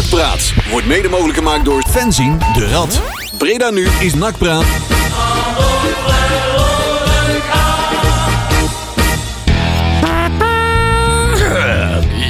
[0.00, 3.00] Nakpraat wordt mede mogelijk gemaakt door Fenzin de Rad.
[3.38, 4.64] Breda nu is Nakpraat.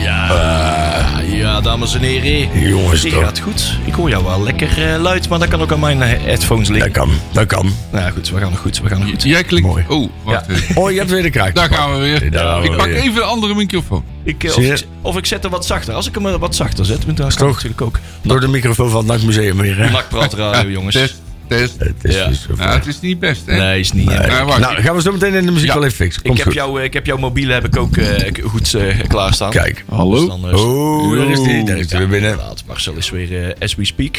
[0.02, 2.60] Ja, ja, dames en heren.
[2.68, 3.12] Jongens, toch?
[3.24, 3.78] gaat goed.
[3.84, 6.66] Ik hoor jou wel lekker eh, luid, maar dat kan ook aan mijn eh, headphones
[6.66, 6.92] Dat liggen.
[6.92, 7.72] kan, dat kan.
[7.92, 8.80] Nou ja, goed, we gaan nog goed.
[8.80, 9.22] We gaan nog goed.
[9.22, 9.66] Jij klikt.
[9.66, 9.84] Mooi.
[9.88, 10.54] Oh, wacht Ja.
[10.54, 10.76] even.
[10.76, 11.54] Oh, je hebt weer de kraak.
[11.54, 12.30] Daar gaan we weer.
[12.30, 14.04] Daar gaan we ik pak even een andere microfoon.
[14.30, 15.94] Ik, eh, of, ik, of ik zet hem wat zachter.
[15.94, 17.54] Als ik hem eh, wat zachter zet, dan kan ik Toch?
[17.54, 17.98] natuurlijk ook.
[18.22, 19.88] Door de microfoon van het Nachtmuseum weer, hè?
[20.36, 20.94] Radio, jongens.
[20.94, 21.14] Test,
[21.48, 21.78] test.
[21.78, 22.30] Het is Ja.
[22.56, 23.56] Nou, het is niet best, hè?
[23.56, 24.06] Nee, is niet.
[24.06, 24.44] Nee.
[24.44, 24.60] wacht.
[24.60, 25.74] Nou, gaan we zo meteen in de muziek Ja.
[25.74, 26.24] wel even fixen.
[26.24, 27.96] ik, heb jou, eh, ik heb jouw mobiele heb ik ook
[28.42, 29.50] goed eh, klaarstaan.
[29.50, 29.84] Kijk.
[29.88, 30.18] Hallo?
[30.18, 31.64] Dus dan, eh, Oh, daar is hij.
[31.64, 32.38] Daar is hij weer binnen.
[32.66, 34.16] Marcel is weer as we speak.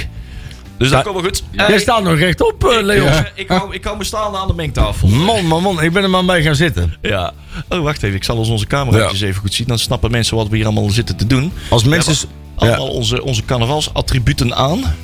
[0.81, 1.11] Dus dat Ja.
[1.11, 1.43] komt wel goed.
[1.51, 3.07] Jij Eh, staat nog rechtop, eh, Leon.
[3.07, 5.07] ik, ik, hou, ik hou me staan aan de mengtafel.
[5.07, 5.81] Man, man, man.
[5.83, 6.93] Ik ben er maar bij gaan zitten.
[7.01, 7.33] Ja.
[7.69, 8.15] Oh, wacht even.
[8.15, 9.27] Ik zal ons onze camera's Ja.
[9.27, 9.67] even goed zien.
[9.67, 11.51] Dan snappen mensen wat we hier allemaal zitten te doen.
[11.69, 14.95] Als mensen, allemaal onze, onze carnavalsattributen aan.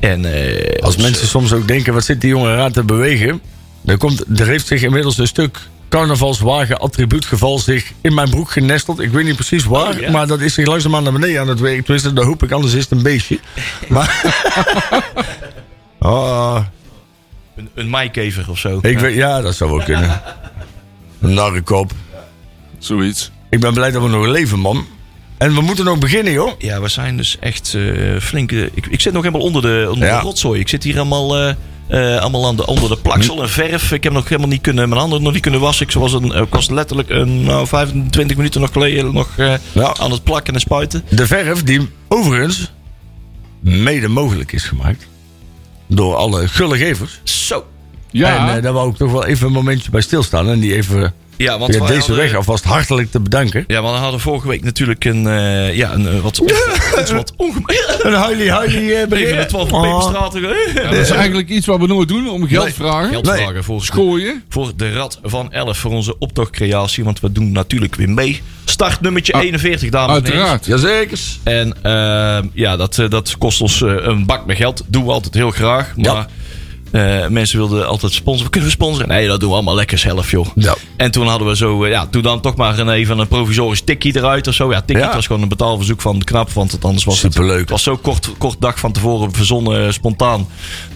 [0.00, 3.40] En eh, als ons, mensen soms ook denken, wat zit die jongen raar te bewegen?
[3.82, 5.58] Dan komt, er heeft zich inmiddels een stuk
[5.88, 9.00] carnavalswagen attribuutgeval zich in mijn broek genesteld.
[9.00, 10.10] Ik weet niet precies waar, Oh, ja.
[10.10, 11.82] maar dat is zich langzaamaan naar beneden aan het werken.
[11.84, 13.38] Tenminste, dat hoop ik, anders is het een beestje.
[13.88, 14.22] Maar...
[15.98, 16.64] oh,
[17.56, 18.78] een, een maaikever of zo.
[18.82, 20.22] ik weet, ja, dat zou wel kunnen.
[21.20, 21.92] Een narrenkop.
[22.78, 23.30] Zoiets.
[23.50, 24.86] Ik ben blij dat we nog leven, man.
[25.38, 26.52] En we moeten nog beginnen, joh.
[26.58, 28.70] Ja, we zijn dus echt eh flinke...
[28.74, 30.16] Ik, ik zit nog helemaal onder de, onder Ja.
[30.18, 30.60] de rotzooi.
[30.60, 31.54] Ik zit hier allemaal, eh,
[31.88, 33.92] eh, allemaal aan de, onder de plaksel en verf.
[33.92, 35.86] Ik heb nog helemaal niet kunnen, mijn handen nog niet kunnen wassen.
[35.86, 39.94] Ik was, een, ik was letterlijk een, nou, 25 minuten nog geleden nog eh, Ja.
[39.96, 41.02] aan het plakken en spuiten.
[41.08, 42.72] De verf die overigens
[43.60, 45.06] mede mogelijk is gemaakt
[45.86, 47.20] door alle gullegevers.
[47.22, 47.64] Zo.
[48.10, 48.48] Ja.
[48.48, 50.48] En eh, daar wou ik toch wel even een momentje bij stilstaan.
[50.48, 53.64] En die even Ja, want deze hadden- weg alvast hartelijk te bedanken.
[53.66, 56.38] Ja, want we hadden vorige week natuurlijk een, eh, ja, een eh, wat,
[57.00, 57.96] iets wat ongemakkelijk.
[58.08, 59.82] Een huilie huilie eh, Even de 12 Oh.
[59.82, 60.34] peperstraat.
[60.74, 62.74] Ja, dat is eigenlijk iets wat we nooit doen, om geld Nee.
[62.74, 63.08] vragen.
[63.10, 63.36] Geld Nee.
[63.36, 64.42] vragen voor, Schooien.
[64.48, 67.04] voor de Rad van 11 voor onze optochtcreatie.
[67.04, 68.42] Want we doen natuurlijk weer mee.
[68.64, 70.38] Startnummertje Ah, 41, dames en heren.
[70.48, 70.66] Uiteraard.
[70.66, 71.18] Jazeker.
[71.42, 74.82] En ehm, ja, dat, eh, dat kost ons eh, een bak met geld.
[74.86, 75.92] Doen we altijd heel graag.
[75.96, 76.26] Ja.
[76.90, 78.50] Eh, mensen wilden altijd sponsoren.
[78.50, 79.08] Kunnen we sponsoren?
[79.08, 80.46] Nee, dat doen we allemaal lekker zelf, joh.
[80.54, 80.74] Ja.
[80.96, 83.80] En toen hadden we zo, eh, ja, doe dan toch maar een, even een provisorisch
[83.80, 84.70] tikkie eruit of zo.
[84.70, 85.14] Ja, tikkie Ja.
[85.14, 86.50] was gewoon een betaalverzoek van de knap.
[86.50, 87.60] Want het anders was Superleuk.
[87.60, 90.46] Het, was zo kort, kort dag van tevoren verzonnen, eh, spontaan.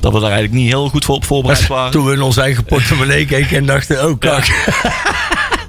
[0.00, 1.90] Dat we daar eigenlijk niet heel goed voor op voorbereid waren.
[1.92, 4.46] Toen we in ons eigen portemonnee keken en dachten, oh kak.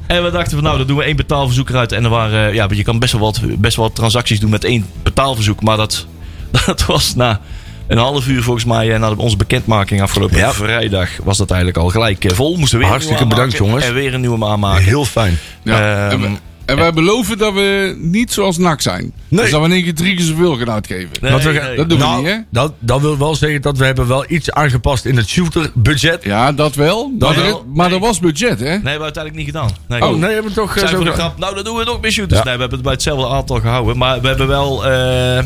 [0.08, 1.92] En we dachten van nou, dan doen we één betaalverzoek eruit.
[1.92, 4.64] En er waren, ja, je kan best wel, wat, best wel wat transacties doen met
[4.64, 5.62] één betaalverzoek.
[5.62, 6.06] Maar dat,
[6.66, 7.42] dat was na
[7.88, 10.52] een half uur volgens mij, eh, na onze bekendmaking afgelopen Ja.
[10.54, 12.56] vrijdag, was dat eigenlijk al gelijk eh, vol.
[12.58, 13.86] Moesten we weer Hartstikke bedankt, jongens.
[13.86, 14.84] En weer een nieuwe aanmaken.
[14.84, 15.38] Heel fijn.
[15.64, 16.10] Ja.
[16.10, 16.34] en, Ehm,
[16.66, 19.02] en wij beloven dat we niet zoals NAC zijn.
[19.28, 19.42] Nee.
[19.42, 21.10] Dus dat we in één keer drie keer zoveel gaan uitgeven.
[21.22, 21.76] Nee, Want we nee.
[21.76, 22.38] Dat doen we nou, niet, hè?
[22.50, 26.24] Dat, dat wil wel zeggen dat we hebben wel iets aangepast in het shooterbudget.
[26.24, 27.14] Ja, dat wel.
[27.20, 27.46] Maar, wel.
[27.46, 27.96] er, maar Nee.
[27.96, 28.66] er was budget, hè?
[28.66, 29.70] Nee, hebben we uiteindelijk niet gedaan.
[29.88, 31.80] Nee, Oh, nee, hebben we toch eh, Zijn zo de grap, nou dan doen we
[31.80, 32.40] het ook met shooters.
[32.40, 32.46] Ja.
[32.46, 33.98] Nee, we hebben het bij hetzelfde aantal gehouden.
[33.98, 34.86] Maar we hebben wel...
[34.86, 35.44] eh,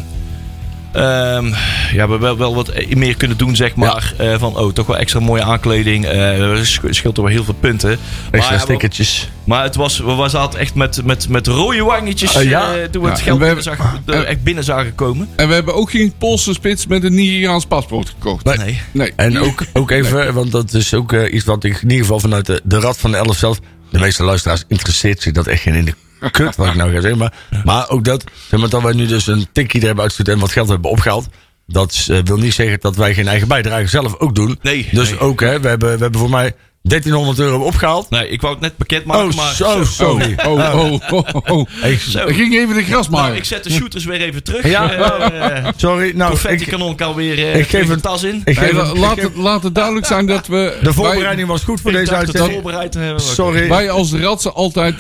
[0.97, 1.53] ehm, ja,
[1.91, 4.13] we hebben wel, wel wat meer kunnen doen, zeg maar.
[4.18, 6.06] eh, van, oh, toch wel extra mooie aankleding.
[6.63, 7.90] sch- scheelt er wel heel veel punten.
[7.90, 8.00] Maar,
[8.31, 9.30] Extra we- stickertjes.
[9.44, 12.75] maar het was, we zaten echt met, met, met rode wangetjes ja?
[12.75, 15.30] eh, toen we het geld we binnen hebben- zagen, echt binnen zagen komen.
[15.36, 18.46] En we hebben ook geen Poolse spits met een Nigeriaans paspoort gekocht.
[18.46, 18.57] Nee.
[18.57, 18.81] Nee.
[18.91, 19.13] Nee.
[19.16, 22.46] En ook, ook even, want dat is ook iets wat ik in ieder geval vanuit
[22.46, 23.59] de, de Rad van de Elf zelf.
[23.91, 25.94] De meeste luisteraars interesseert zich dat echt geen in de
[26.32, 27.18] kut, wat ik nou ga zeggen.
[27.20, 27.34] Maar,
[27.64, 30.52] maar ook dat, zeg maar, dat wij nu dus een tikkie hebben uitgestuurd en wat
[30.52, 31.28] geld hebben opgehaald.
[31.68, 34.60] Dat eh, wil niet zeggen dat wij geen eigen bijdrage zelf ook doen.
[34.62, 35.20] Nee, Dus nee.
[35.20, 36.56] ook, hè, we hebben, we hebben voor mij
[36.88, 38.09] 1300 euro opgehaald.
[38.09, 39.53] Nee, ik wou het net pakket maken, Oh, maar...
[39.53, 40.36] zo, sorry.
[40.46, 41.68] Oh, oh, oh, oh, oh.
[41.84, 42.20] Ik- Zo.
[42.20, 43.38] Er ging even de gras Nou, maaien.
[43.38, 44.68] ik zet de shooters weer even terug.
[44.70, 44.92] Ja.
[44.92, 48.42] Eh, eh, Sorry, nou, ik, kanon kan weer eh, ik geef een- tas in.
[48.46, 50.78] ik geef laat, ik geef- het, laat het duidelijk zijn dat we...
[50.81, 52.53] de voorbereiding was goed voor Ik deze uitzending.
[52.53, 53.24] voorbereid te hebben.
[53.24, 53.34] Oké.
[53.34, 53.69] Sorry.
[53.69, 54.96] Wij als Radse altijd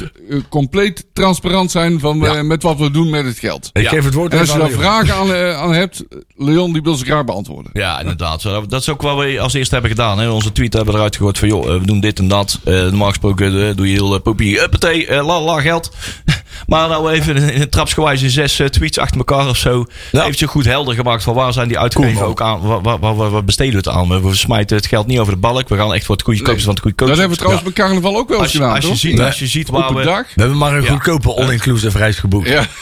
[0.49, 2.43] compleet transparant zijn van, eh, Ja.
[2.43, 3.69] met wat we doen met het geld.
[3.73, 3.89] Ik Ja.
[3.89, 6.03] geef het woord En als je daar vragen aan, eh, aan hebt,
[6.35, 7.71] Leon die wil ze graag beantwoorden.
[7.73, 8.41] Ja, inderdaad.
[8.43, 10.19] Dat is ook wat we als eerste hebben gedaan.
[10.19, 10.29] Hè.
[10.29, 12.59] Onze tweet hebben we eruit gegooid van, joh, we doen dit en dat.
[12.63, 15.91] Eh, normaal gesproken eh, doe je heel popie, uppatee, eh, la la geld.
[16.67, 19.85] maar nou even in, in trapsgewijs in zes eh, tweets achter elkaar of zo.
[20.11, 20.29] Ja.
[20.47, 22.31] Goed helder gemaakt van waar zijn die uitgegeven Cool, man.
[22.31, 22.81] ook aan.
[22.81, 24.21] Waar, waar, waar, waar besteden we het aan?
[24.21, 25.69] We smijten het geld niet over de balk.
[25.69, 27.19] We gaan echt voor het goedkoopste van het Dat goedkoopste.
[27.19, 28.99] hebben we trouwens bij carnaval ook wel eens als je, gedaan, als, je toch?
[28.99, 30.03] ziet, als je ziet waar een we...
[30.03, 30.23] dag.
[30.35, 30.89] We hebben maar een Ja.
[30.91, 32.47] goedkope all-inclusive reis geboekt.
[32.49, 32.65] Ja.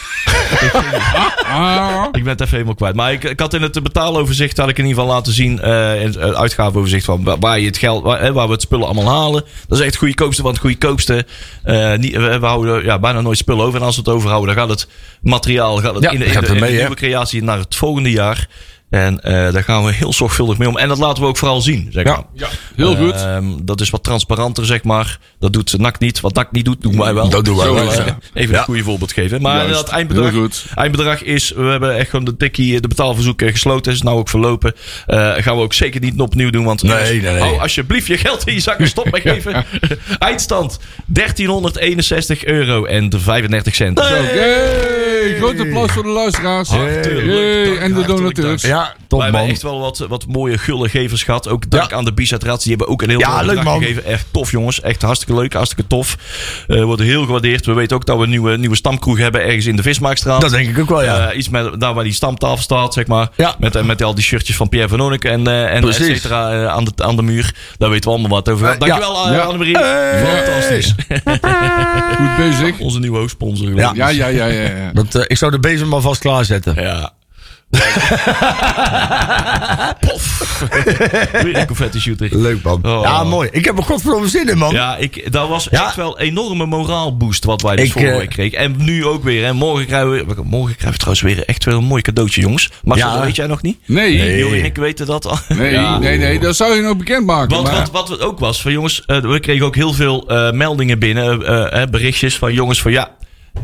[2.12, 2.94] Ik ben het even helemaal kwijt.
[2.94, 5.60] Maar ik, ik had in het betaaloverzicht had ik in ieder geval laten zien.
[5.60, 8.62] eh in het eh, uitgavenoverzicht van waar, je het geld, waar, hè, waar we het
[8.62, 9.44] spullen allemaal halen.
[9.68, 11.26] Dat is echt het goedkoopste van het goedkoopste.
[11.62, 14.64] Eh niet, we, we houden ja, bijna nooit spullen En als we het overhouden, dan
[14.68, 14.88] gaat het
[15.22, 16.78] materiaal gaat het Ja, in de, gaat in de- in de mee, hè?
[16.80, 18.48] nieuwe creatie naar het volgende jaar.
[18.96, 20.76] En eh, daar gaan we heel zorgvuldig mee om.
[20.78, 22.10] En dat laten we ook vooral zien, zeg Ja.
[22.12, 22.24] maar.
[22.32, 23.12] Ja, heel goed.
[23.14, 25.18] Ehm, dat is wat transparanter, zeg maar.
[25.38, 26.20] Dat doet NAC niet.
[26.20, 27.28] Wat NAC niet doet, doen wij wel.
[27.28, 27.92] Dat doen wij Zo wel.
[27.92, 28.18] ja.
[28.34, 28.58] Even Ja.
[28.58, 29.42] een goede voorbeeld geven.
[29.42, 29.72] Maar Juist.
[29.74, 30.64] dat eindbedrag, Heel goed.
[30.74, 33.92] eindbedrag is, we hebben echt gewoon de tikkie, de betaalverzoek eh, gesloten.
[33.92, 34.74] Is nou ook verlopen.
[35.06, 36.64] Eh, gaan we ook zeker niet opnieuw doen.
[36.64, 37.38] Want Nee, nee, nee.
[37.40, 39.64] hou alsjeblieft je geld in je zak en stop met geven.
[40.18, 43.98] Eindstand 1361 euro en de 35 cent.
[43.98, 46.68] Hey, groot applaus voor de luisteraars.
[46.70, 48.62] Hey, en de donateurs.
[48.62, 48.85] dank.
[48.86, 51.48] Ja, top Wij hebben echt wel wat, wat mooie gulle gevers gehad.
[51.48, 51.96] Ook dank Ja.
[51.96, 52.62] aan de Bizet Rats.
[52.64, 53.78] Die hebben ook een heel Ja, mooi leuk, man.
[53.80, 54.04] gegeven.
[54.04, 54.80] Echt tof jongens.
[54.80, 55.52] Echt hartstikke leuk.
[55.52, 56.16] Hartstikke tof.
[56.66, 57.66] Eh wordt heel gewaardeerd.
[57.66, 60.40] We weten ook dat we een nieuwe, nieuwe stamkroeg hebben ergens in de Vismarktstraat.
[60.40, 61.28] Dat denk ik ook wel, ja.
[61.30, 63.28] Eh, iets met, daar waar die stamtafel staat, zeg maar.
[63.36, 63.54] Ja.
[63.58, 66.66] Met, eh, met al die shirtjes van Pierre van Onek en, eh en et cetera
[66.68, 67.54] aan, de, aan de muur.
[67.78, 68.78] Daar weten we allemaal wat over.
[68.78, 69.38] Dankjewel, ja.
[69.40, 69.78] Annemarie.
[69.78, 70.44] Hey.
[70.44, 70.94] Fantastisch.
[72.16, 72.78] Goed bezig.
[72.78, 73.74] Onze nieuwe hoofdsponsor.
[73.74, 73.92] Ja.
[73.94, 74.60] Ja, ja, ja, ja.
[74.62, 74.90] ja.
[74.92, 76.74] Dat, eh, ik zou de bezem maar vast klaarzetten.
[76.82, 77.12] Ja.
[80.00, 80.44] Pof.
[81.42, 82.28] Weer een confetti shooter.
[82.36, 82.80] Leuk man.
[82.86, 83.00] Oh.
[83.02, 83.48] Ja, mooi.
[83.52, 84.72] Ik heb er godverdomme zin in man.
[84.72, 85.84] Ja, ik, dat was Ja.
[85.86, 88.58] echt wel een enorme moraalboost wat wij dus Ik, vorige eh, week kregen.
[88.58, 89.44] En nu ook weer.
[89.44, 92.70] En morgen krijgen we, morgen krijgen we trouwens weer echt wel een mooi cadeautje, jongens.
[92.84, 93.14] Maar Ja.
[93.14, 93.78] dat weet jij nog niet?
[93.86, 95.38] Nee, nee, Jullie en ik weten dat al.
[95.48, 95.98] Ja.
[95.98, 97.50] nee, nee, dat zou je nog bekendmaken.
[97.56, 100.28] Want maar, wat, wat het ook was, van jongens, eh, we kregen ook heel veel
[100.28, 101.38] eh, meldingen binnen,
[101.90, 103.10] berichtjes van jongens van ja,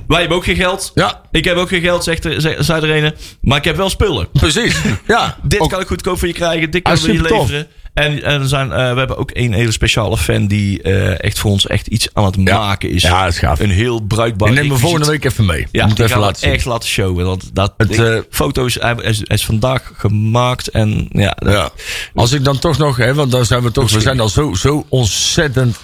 [0.07, 0.91] wij hebben ook geen geld.
[0.95, 1.21] Ja.
[1.31, 3.91] Ik heb ook geen geld, zegt er, ze- zei er een, maar ik heb wel
[3.91, 4.29] spullen.
[4.33, 4.81] Precies.
[5.07, 5.37] Ja.
[5.43, 7.67] Dit Ook- kan ik goedkoop voor je krijgen, dit Ah, kunnen we je leveren.
[7.95, 11.51] En, en zijn, eh, we hebben ook een hele speciale fan die eh, echt voor
[11.51, 13.03] ons echt iets aan het maken is.
[13.03, 13.61] Ja, dat is gaaf.
[13.61, 15.67] Een heel bruikbaar Ik neem me volgende week even mee.
[15.73, 16.53] Ja, Moet even laten zien.
[16.53, 17.25] echt laten showen.
[17.27, 18.95] Want dat, Het, ik- eh, foto's hij
[19.25, 20.69] is, vandaag gemaakt.
[20.69, 21.71] En ja, Ja.
[22.15, 24.55] Als ik dan toch nog, hè, want dan zijn we toch, we zijn al zo,
[24.55, 25.77] zo ontzettend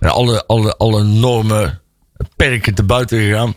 [0.00, 1.80] alle, alle, alle normen,
[2.36, 3.54] perken te buiten gegaan.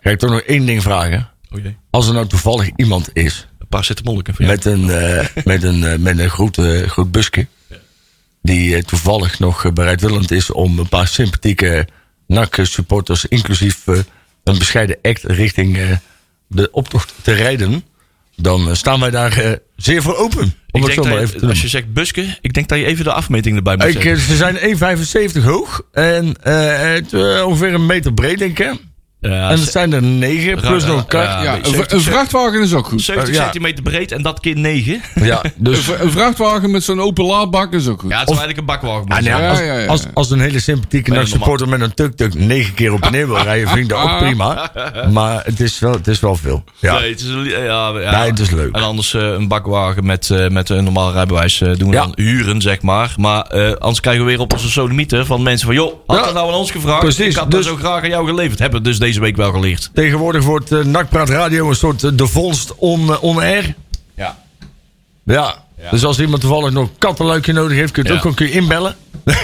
[0.00, 1.28] Ga ik toch nog één ding vragen.
[1.50, 4.56] oh jee, Als er nou toevallig iemand is een paar zitten molken voor jou.
[4.56, 7.46] met een, eh, met een, eh, met een groot, eh, groot busje,
[8.42, 11.88] die eh, toevallig nog eh, bereidwillend is om een paar sympathieke
[12.26, 13.98] NAC-supporters, inclusief eh,
[14.44, 15.96] een bescheiden act richting eh,
[16.46, 17.84] de optocht te rijden,
[18.36, 20.54] dan eh, staan wij daar eh, zeer voor open.
[20.70, 23.12] Om Ik denk dat je, als je zegt busken, ik denk dat je even de
[23.12, 24.10] afmeting erbij moet Ik, zetten.
[24.12, 24.56] eh, ze zijn
[25.38, 27.14] 1,75 hoog en het,
[27.44, 28.72] ongeveer een meter breed, denk ik.
[29.30, 31.42] En het zijn er negen, plus Ra- nog kar.
[31.44, 31.58] ja,
[31.88, 33.02] een vrachtwagen is ook goed.
[33.02, 33.42] 70 ja.
[33.42, 35.00] centimeter breed en dat keer 9.
[35.14, 38.10] Ja, Een, dus een vrachtwagen met zo'n open laadbak is ook goed.
[38.10, 39.04] Ja, het is eigenlijk een bakwagen.
[39.04, 39.86] moet Ah, ja, ja.
[39.86, 43.26] Als, als een hele sympathieke Nee, NAC-supporter met een tuk-tuk negen keer op en neer
[43.26, 44.70] wil rijden, vind ik dat ook prima.
[45.12, 46.64] Maar het is wel, het is wel veel.
[46.78, 48.18] Ja, Nee, het is, een- ja, ja.
[48.20, 48.74] Nee, het is leuk.
[48.76, 52.02] En anders eh, een bakwagen met, eh, met een normaal rijbewijs eh, doen we Ja.
[52.02, 53.14] dan huren, zeg maar.
[53.16, 55.74] Maar eh, anders krijgen we weer op onze sodomieten van mensen van...
[55.76, 56.24] joh, had Ja.
[56.24, 57.00] dat nou aan ons gevraagd?
[57.00, 58.58] Precies, Ik had dus- dat zo graag aan jou geleverd.
[58.58, 59.90] Hebben dus deze week wel geleerd.
[59.94, 63.74] Tegenwoordig wordt uh, Nakpraat Radio een soort eh, de vondst on, eh, on air.
[64.16, 64.38] Ja.
[65.24, 65.54] Ja.
[65.90, 68.28] Dus als iemand toevallig nog een kattenluikje nodig heeft, kun je het Ja.
[68.28, 68.96] ook gewoon kun je inbellen.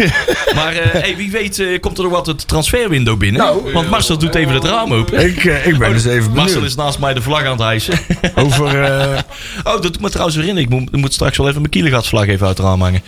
[0.55, 3.41] Maar eh, hey, wie weet eh, komt er nog wat het transferwindow binnen.
[3.41, 3.73] Nou.
[3.73, 5.27] Want Marcel doet even het raam open.
[5.27, 6.65] Ik, eh, ik ben dus even Marcel benieuwd.
[6.71, 7.99] is naast mij de vlag aan het hijsen.
[8.35, 9.19] Over, eh,
[9.65, 10.57] Oh, dat doet me trouwens weer in.
[10.59, 13.03] Ik moet, moet straks wel even mijn kielegatsvlag even uit het raam hangen.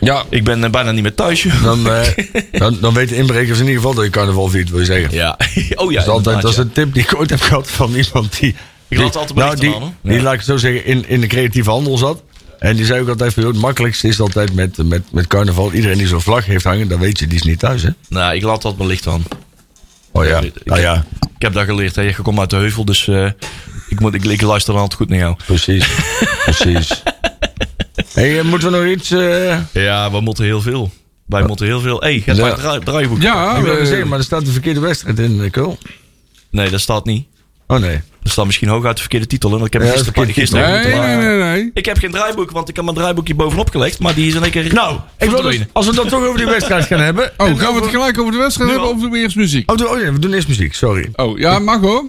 [0.00, 1.46] Ja, Ik ben eh, bijna niet meer thuis.
[1.62, 2.08] dan, eh,
[2.60, 5.12] dan, dan weten inbrekers in ieder geval dat je carnaval viert, wil je zeggen.
[5.12, 5.36] Ja.
[5.74, 7.94] Oh ja, dat, is altijd, dat is een tip die ik ooit heb gehad van
[7.94, 8.54] iemand die...
[8.88, 10.22] Ik laat altijd nou, die, aan, die Ja.
[10.22, 12.22] laat ik het zo zeggen, in, in de creatieve handel zat.
[12.58, 15.72] En die zei ook altijd van, joh, het makkelijkste is altijd met, met, met carnaval.
[15.72, 17.88] Iedereen die zo'n vlag heeft hangen, dan weet je, die is niet thuis, hè?
[18.08, 19.22] Nou, ik laat dat mijn licht aan.
[20.12, 21.96] Oh ja, Ik- nou ja, Ik heb dat geleerd.
[21.96, 22.02] Hè.
[22.02, 23.30] Je komt uit de heuvel, dus eh,
[23.88, 25.36] ik, moet, ik, ik luister altijd goed naar jou.
[25.46, 25.86] precies.
[26.44, 27.02] precies.
[28.14, 29.10] Hey, eh, moeten we nog iets...
[29.10, 30.90] eh Ja, we moeten heel veel.
[31.26, 32.00] Wij moeten heel veel.
[32.00, 32.54] Hé, hey, gaat Ja.
[32.54, 33.22] draai, draaiboek.
[33.22, 35.78] Ja, ik wil zeggen, maar er staat de verkeerde wedstrijd in, uh, Kul.
[36.50, 37.26] Nee, dat staat niet.
[37.66, 38.00] Oh nee.
[38.22, 39.58] Er staat misschien hooguit de verkeerde titel.
[39.58, 41.70] En ik heb Ja, gisteren, gisteren Nee, moeten nee, nee, nee.
[41.74, 43.98] Ik heb geen draaiboek, want ik heb mijn draaiboekje bovenop gelegd.
[43.98, 46.36] Maar die is in één keer Nou, ik wil dus, als we dan toch over
[46.38, 47.32] die wedstrijd gaan hebben...
[47.36, 49.70] Oh, gaan we het gelijk over de wedstrijd hebben of doen we eerst muziek?
[49.70, 51.08] Oh, oh nee, we doen eerst muziek, sorry.
[51.16, 52.04] Oh, ja, mag hoor.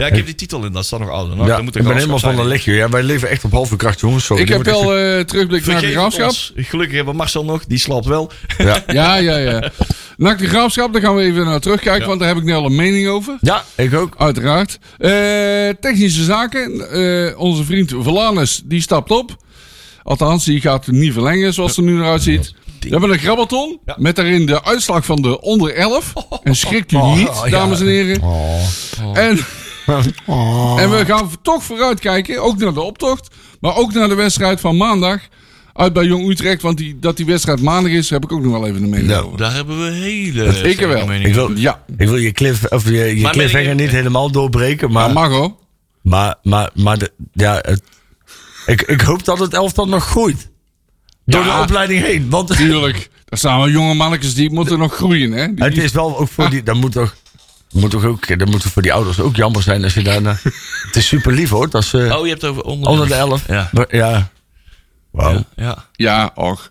[0.00, 0.72] Ja, ik heb die titel in.
[0.72, 1.36] Dat staat nog ouder.
[1.36, 2.72] Nou, ja, dan moet ik ben helemaal van de een lichtje.
[2.72, 4.24] Ja, wij leven echt op halve kracht, jongens.
[4.24, 6.28] Sorry, Ik heb wel eh terugblik naar de graafschap.
[6.28, 6.52] ons.
[6.56, 7.64] Gelukkig hebben we Marcel nog.
[7.66, 8.30] Die slaapt wel.
[8.58, 8.82] Ja.
[8.92, 9.70] Ja, ja, ja.
[10.16, 12.06] Nak de graafschap, daar gaan we even naar terugkijken, Ja.
[12.06, 13.36] want daar heb ik nu al een mening over.
[13.40, 14.14] ja, ik ook.
[14.18, 14.78] Uiteraard.
[14.98, 15.10] Eh,
[15.80, 16.90] technische zaken.
[16.90, 19.36] Eh, onze vriend Verlanus, die stapt op.
[20.02, 22.54] Althans, die gaat niet verlengen zoals het er nu eruit ziet.
[22.80, 23.78] We hebben een grabbelton.
[23.84, 23.94] Ja.
[23.98, 26.12] Met daarin de uitslag van de onder 11.
[26.42, 27.50] En schrikt u niet, Oh, ja.
[27.50, 28.20] dames en heren.
[30.26, 30.76] Oh.
[30.80, 32.42] En, we gaan toch vooruitkijken.
[32.42, 33.34] Ook naar de optocht.
[33.60, 35.20] Maar ook naar de wedstrijd van maandag.
[35.72, 36.62] uit bij Jong Utrecht.
[36.62, 39.10] Want die, dat die wedstrijd maandag is, heb ik ook nog wel even een mening
[39.10, 39.18] Ja.
[39.18, 39.38] over.
[39.38, 40.44] Daar hebben we hele...
[40.68, 41.12] Ik wel.
[41.12, 41.50] Ik wil.
[41.56, 44.92] Ja, ik wil je, cliff, of je, je Maar cliffhanger niet helemaal doorbreken.
[44.92, 45.54] Maar, dat mag hoor.
[46.02, 47.82] maar, maar, maar de, ja, het,
[48.66, 50.48] ik, ik hoop dat het elftal nog groeit.
[51.24, 51.56] Door Ja.
[51.56, 52.26] de opleiding heen.
[52.30, 53.10] Want Tuurlijk.
[53.24, 55.32] Daar staan wel jonge mannetjes die moeten nog groeien.
[55.32, 55.54] Hè?
[55.54, 56.62] Die, het is wel ook voor die...
[56.62, 57.14] Dat moet toch...
[57.72, 60.22] Moet toch ook, dat moet voor die ouders ook jammer zijn als je daar...
[60.86, 61.70] het is super lief hoor.
[61.70, 63.42] Dat ze Oh, je hebt het over onder, onder de elf.
[63.48, 63.68] Ja.
[63.72, 64.28] Maar- ja.
[65.10, 65.44] Wauw.
[65.56, 65.84] Ja.
[65.92, 66.70] Ja, och.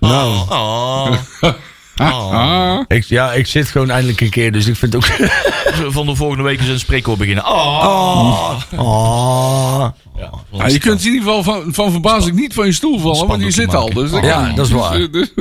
[0.00, 1.12] Nou, Oh.
[2.00, 2.32] Oh.
[2.32, 5.04] Ah, ik, ja, ik zit gewoon eindelijk een keer, dus ik vind ook...
[5.96, 7.46] Van de volgende week eens een spreekwoord beginnen.
[7.46, 8.58] Oh.
[8.76, 9.88] Oh.
[10.18, 13.26] Ja, Ja, je kunt in ieder geval van, van verbazing niet van je stoel vallen,
[13.26, 13.92] want je zit al.
[13.92, 14.92] Dus Ja, dat is waar.
[14.94, 15.32] eh, dus-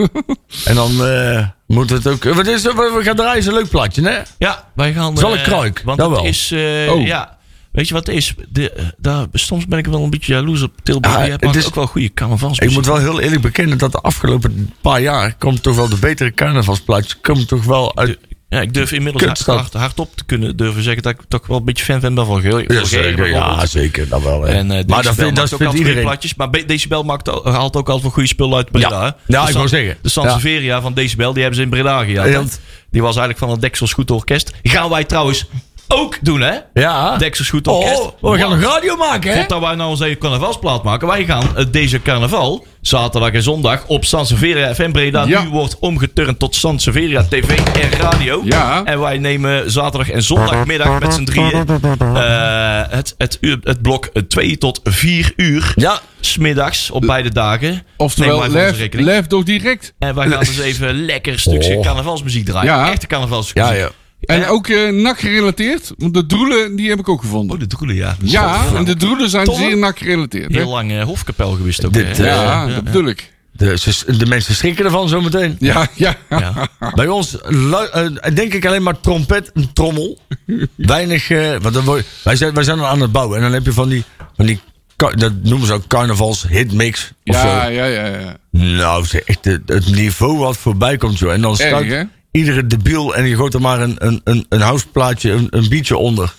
[0.66, 2.24] En dan eh, moet het ook...
[2.24, 4.20] Wat is, we gaan draaien is een leuk plaatje, hè?
[4.38, 5.18] Ja, wij gaan...
[5.18, 5.82] Zal eh, ik kruik?
[5.86, 6.24] Want Dat wel.
[6.26, 6.52] is...
[6.52, 7.06] eh, Oh.
[7.06, 7.37] Ja,
[7.78, 8.34] weet je wat het is?
[8.50, 11.28] De, eh, daar, soms ben ik wel een beetje jaloers op Tilburg.
[11.28, 12.70] Ja, maar is- ook wel goede carnavalsmuziek.
[12.70, 15.36] Ik moet wel heel eerlijk bekennen dat de afgelopen paar jaar...
[15.38, 17.20] komt toch wel de betere carnavalsplaatjes...
[17.22, 18.18] komen toch wel uit...
[18.50, 21.66] Ja, ik durf inmiddels hard, hardop te kunnen durven zeggen dat ik toch wel een
[21.66, 22.60] beetje fan ben van Geel.
[22.74, 24.08] Ja, zeker, ja, zeker.
[24.08, 24.48] Dat wel, hè.
[24.54, 26.02] En uh, maar dat vindt, dat vindt goede iedereen.
[26.04, 26.36] plaatjes.
[26.36, 28.90] Maar Be- Decibel maakt, haalt ook altijd wel goede spullen uit Breda.
[28.90, 29.16] Ja.
[29.28, 29.90] Ja, de ik San- wou zeggen.
[29.90, 30.10] De Ja.
[30.10, 32.02] Sanseveria van Decibel, die hebben ze in Breda?
[32.02, 32.44] Ja.
[32.92, 34.52] Die was eigenlijk van het Deksel Goed Orkest.
[34.64, 35.46] Gaan wij trouwens
[35.88, 36.54] ook doen, hè?
[36.74, 37.18] Ja.
[37.18, 38.02] Deksel Goed Oh, Orkest.
[38.22, 39.38] we gaan een radio maken, hè?
[39.38, 41.08] Voordat wij nou onze eigen carnavalsplaat maken.
[41.08, 45.24] Wij gaan eh, deze carnaval, zaterdag en zondag, op Sanseveria FM Breda.
[45.24, 45.42] Ja.
[45.44, 48.42] Nu wordt omgeturnd tot Sanseveria TV en radio.
[48.46, 48.84] Ja.
[48.84, 51.66] En wij nemen zaterdag en zondagmiddag met z'n drieën
[52.00, 55.72] eh, het, het, het blok 2 tot 4 uur.
[55.76, 56.00] Ja.
[56.20, 57.84] Smiddags op beide dagen.
[57.98, 59.94] Oftewel, lef, lef toch direct.
[60.00, 61.84] En wij gaan dus even lekker stukje Oh.
[61.84, 62.74] carnavalsmuziek draaien.
[62.74, 62.92] Ja.
[62.92, 63.72] Echte carnavalsmuziek.
[63.72, 63.90] Ja, ja.
[64.22, 65.92] En ook eh nak gerelateerd.
[65.98, 67.56] Want de droelen, die heb ik ook gevonden.
[67.56, 68.16] Oh, de droelen, ja.
[68.24, 70.52] ja, en de droelen zijn zeer nak gerelateerd.
[70.54, 70.58] hè?
[70.60, 71.94] Heel lang eh, hofkapel geweest ook.
[71.94, 73.34] Dit, eh, Ja, dat bedoel ik.
[73.52, 75.56] De, ze- de mensen schrikken ervan zometeen.
[75.60, 76.16] Ja, ja.
[76.30, 76.68] Ja.
[76.94, 77.38] Bij ons
[78.34, 80.20] denk ik alleen maar trompet en trommel.
[80.76, 81.30] Weinig.
[81.30, 83.38] eh, want dan word- wij, zijn, wij zijn al aan het bouwen.
[83.38, 84.04] En dan heb je van die.
[84.36, 84.60] Van die
[85.16, 87.12] dat noemen ze ook carnavals hitmix.
[87.26, 87.72] Of Ja, zo.
[87.72, 88.38] ja, ja, ja.
[88.52, 91.28] Nou, zeg, echt het, het niveau wat voorbij komt zo.
[91.30, 92.06] En dan Erg?
[92.38, 95.98] Iedere debiel en je gooit er maar een, een, een, een houseplaatje, een, een beatje
[95.98, 96.34] onder.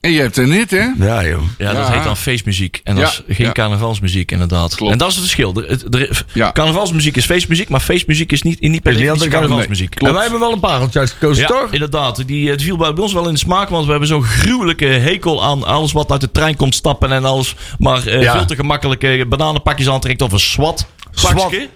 [0.00, 0.86] En je hebt een hit, hè?
[0.98, 1.42] Ja, joh.
[1.58, 1.92] Ja, dat Ja.
[1.92, 2.80] heet dan feestmuziek.
[2.84, 3.52] En dat Ja, is geen ja.
[3.52, 4.74] carnavalsmuziek, inderdaad.
[4.74, 4.92] Klopt.
[4.92, 5.54] En dat is het verschil.
[5.62, 6.52] Er- het- er- Ja.
[6.52, 9.94] Carnavalsmuziek is feestmuziek, maar feestmuziek is niet, niet per niet definitie carnavalsmuziek.
[9.94, 11.72] En wij hebben wel een pareltje uitgekozen, Ja, toch?
[11.72, 12.26] inderdaad.
[12.26, 15.44] Die, het viel bij ons wel in de smaak, want we hebben zo'n gruwelijke hekel
[15.44, 17.54] aan alles wat uit de trein komt stappen en alles.
[17.78, 18.32] Maar eh, Ja.
[18.32, 20.86] veel te gemakkelijke bananenpakjes aantrekt of een SWAT.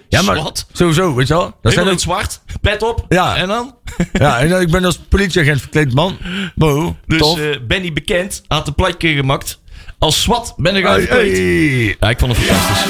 [0.09, 0.65] Ja, maar SWAT.
[0.73, 1.55] sowieso, weet je wel.
[1.61, 2.41] Dat zijn ook, zwart.
[2.61, 3.05] Pet op.
[3.09, 3.35] Ja.
[3.35, 3.75] En dan?
[4.13, 6.17] ja, en ik ben als politieagent verkleed man.
[6.55, 9.59] Wow, Dus eh Benny Bekend had een platje gemaakt.
[9.99, 11.37] Als SWAT ben ik uitgekleed.
[11.37, 11.95] hey.
[11.99, 12.85] Ja, ik vond het fantastisch.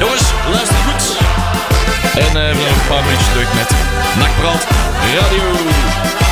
[0.00, 1.16] Jongens, luister goed.
[2.14, 3.70] En eh, we hebben een paar minuutjes terug met
[4.18, 4.66] Nakbrand
[5.14, 6.27] Radio.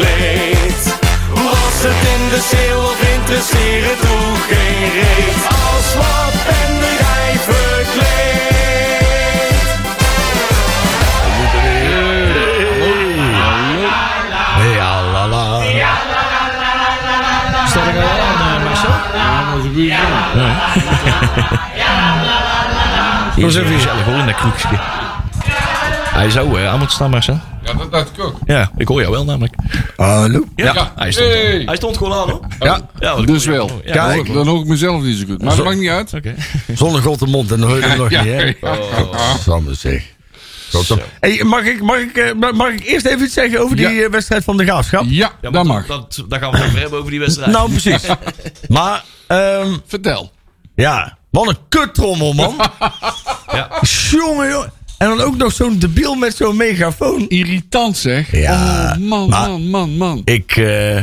[0.00, 0.98] Verkleed?
[1.34, 5.46] Was het in de sale of interesseren toen geen reet?
[5.48, 8.08] Als wat ben jij verkleed?
[14.76, 15.60] Ja, la, la.
[17.66, 18.90] Staat ik al aan, eh, Marcel?
[19.14, 19.58] Ja, dat
[23.48, 23.80] is een even hier.
[23.80, 24.68] gezellig hoor, in dat kroegje.
[26.12, 27.40] Hij zou eh, aan moeten staan, Marcel.
[27.90, 28.36] Ja, dat dacht ik ook.
[28.46, 29.54] Ja, ik hoor jou wel namelijk.
[29.96, 30.44] Hallo.
[30.56, 31.62] Ja, hij, stond, Hey.
[31.64, 32.40] hij stond gewoon aan hoor.
[32.60, 33.70] Ja, Ja, wat Dus wel.
[33.84, 34.32] Ja, Kijk.
[34.32, 35.42] Dan hoor ik mezelf niet zo goed.
[35.42, 36.14] Maar dat maakt niet uit.
[36.14, 36.34] Oké.
[36.74, 38.42] zonder god de mond en dan hoor je hem nog Ja, niet, hè?
[38.60, 38.76] ja.
[39.42, 40.02] Sander zeg.
[41.20, 44.04] Hey, mag, ik, mag, ik, eh, mag- ik eerst even iets zeggen over die Ja.
[44.04, 45.04] eh, wedstrijd van de Graafschap?
[45.04, 45.86] Ja, Ja, dat maar mag.
[45.86, 47.50] Dat, daar gaan we het over hebben, over die wedstrijd.
[47.52, 48.02] Nou, precies.
[48.68, 50.32] maar, ehm, Vertel.
[50.74, 52.54] ja, wat een kuttrommel, man.
[53.52, 53.68] ja.
[54.10, 54.72] jongen, jongen.
[55.00, 57.28] En dan ook nog zo'n debiel met zo'n megafoon.
[57.28, 58.32] Irritant zeg.
[58.32, 60.22] Ja, Oh, man, maar- man, man, man.
[60.24, 60.94] Ik, eh,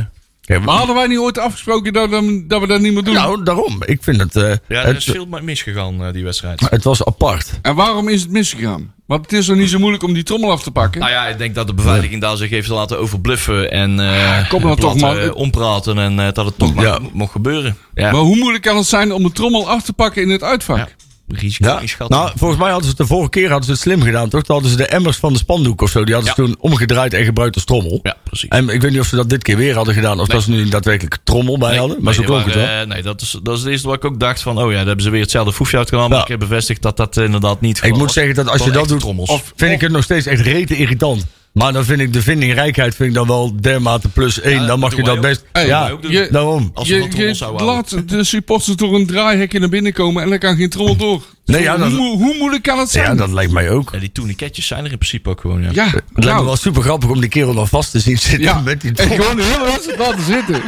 [0.41, 3.13] ja, Maar hadden wij niet ooit afgesproken dat, we- dat we dat niet meer doen?
[3.13, 3.77] nou, daarom.
[3.85, 6.69] Ik vind het, eh, ja, er het, is veel misgegaan, eh, die wedstrijd.
[6.69, 7.59] het was apart.
[7.61, 8.93] En waarom is het misgegaan?
[9.05, 10.99] Want het is toch niet zo moeilijk om die trommel af te pakken?
[11.01, 14.61] Nou ja, ik denk dat de beveiliging daar zich heeft laten overbluffen en eh Kom
[14.61, 17.77] nou toch, eh, ompraten en eh, dat het toch maar mocht gebeuren.
[17.93, 20.43] Ja, Maar hoe moeilijk kan het zijn om de trommel af te pakken in het
[20.43, 20.95] uitvak?
[21.27, 21.39] Ja.
[21.39, 22.09] risico Ja, inschat.
[22.09, 24.43] nou, volgens mij hadden ze het de vorige keer hadden ze het slim gedaan, toch?
[24.43, 27.13] Toen hadden ze de emmers van de spandoek of zo, die hadden ze toen omgedraaid
[27.13, 27.99] en gebruikt als trommel.
[28.03, 28.49] ja, precies.
[28.49, 30.49] En ik weet niet of ze dat dit keer weer hadden gedaan, of dat ze
[30.49, 31.97] nu een daadwerkelijk trommel bij Nee, hadden.
[32.01, 32.65] Maar zo klonk het wel.
[32.65, 34.77] eh, nee, dat is, dat is het eerste wat ik ook dacht van, oh ja,
[34.77, 35.85] daar hebben ze weer hetzelfde foefje.
[35.91, 36.21] Maar Ja.
[36.21, 38.13] ik heb bevestigd dat dat inderdaad niet ik moet was.
[38.13, 39.29] zeggen dat als je dat doet, trommels.
[39.29, 41.25] of vind ik het nog steeds echt rete irritant.
[41.57, 44.61] Maar dan vind ik de vindingrijkheid vind ik dan wel dermate plus één.
[44.61, 45.43] Ja, dan mag je dat best.
[45.51, 46.71] Hey, ja, je- daarom.
[46.73, 50.55] Als Je, je laat de supporters door een draaihekje naar binnen komen en dan kan
[50.55, 51.23] geen trommel door.
[51.45, 53.05] Nee, ja, hoe, dat- hoe moeilijk kan het zijn?
[53.05, 53.89] Ja, dat lijkt mij ook.
[53.91, 55.61] Ja, die tourniquetjes zijn er in principe ook gewoon.
[55.61, 55.69] Ja.
[55.73, 58.17] Ja, Het lijkt nou, me wel super grappig om die kerel dan vast te zien
[58.17, 58.59] zitten ja.
[58.65, 60.61] met die en gewoon de hele wedstrijd laten zitten.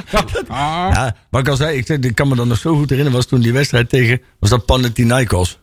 [0.47, 0.89] Ah.
[0.93, 3.17] Ja, maar ik al zei, ik, zeg, ik kan me dan nog zo goed herinneren,
[3.17, 5.59] was toen die wedstrijd tegen, was dat Panathinaikos.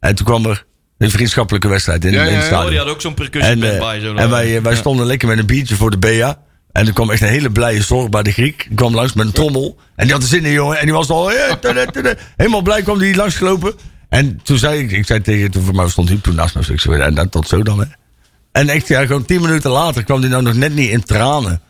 [0.00, 0.64] En toen kwam er
[0.98, 2.64] een vriendschappelijke wedstrijd in, Ja, in ja, het stadion.
[2.64, 4.00] Oh, die had ook zo'n percussie En, eh, bij.
[4.00, 6.38] Zo en wij, eh, wij stonden lekker met een biertje voor de BA.
[6.72, 8.64] En er kwam echt een hele blije zorg bij de Griek.
[8.68, 9.76] Die kwam langs met een trommel.
[9.96, 10.78] En die had er zin in, jongen.
[10.78, 12.14] En die was al eh, tada, tada.
[12.36, 13.74] helemaal blij, kwam die langsgelopen.
[14.08, 16.72] En toen zei ik, ik zei tegen, toen voor mij stond Huub toen naast me.
[16.72, 17.84] Ik zei, en dat tot zo dan, hè.
[18.52, 21.60] En echt, ja, gewoon tien minuten later kwam die nou nog net niet in tranen.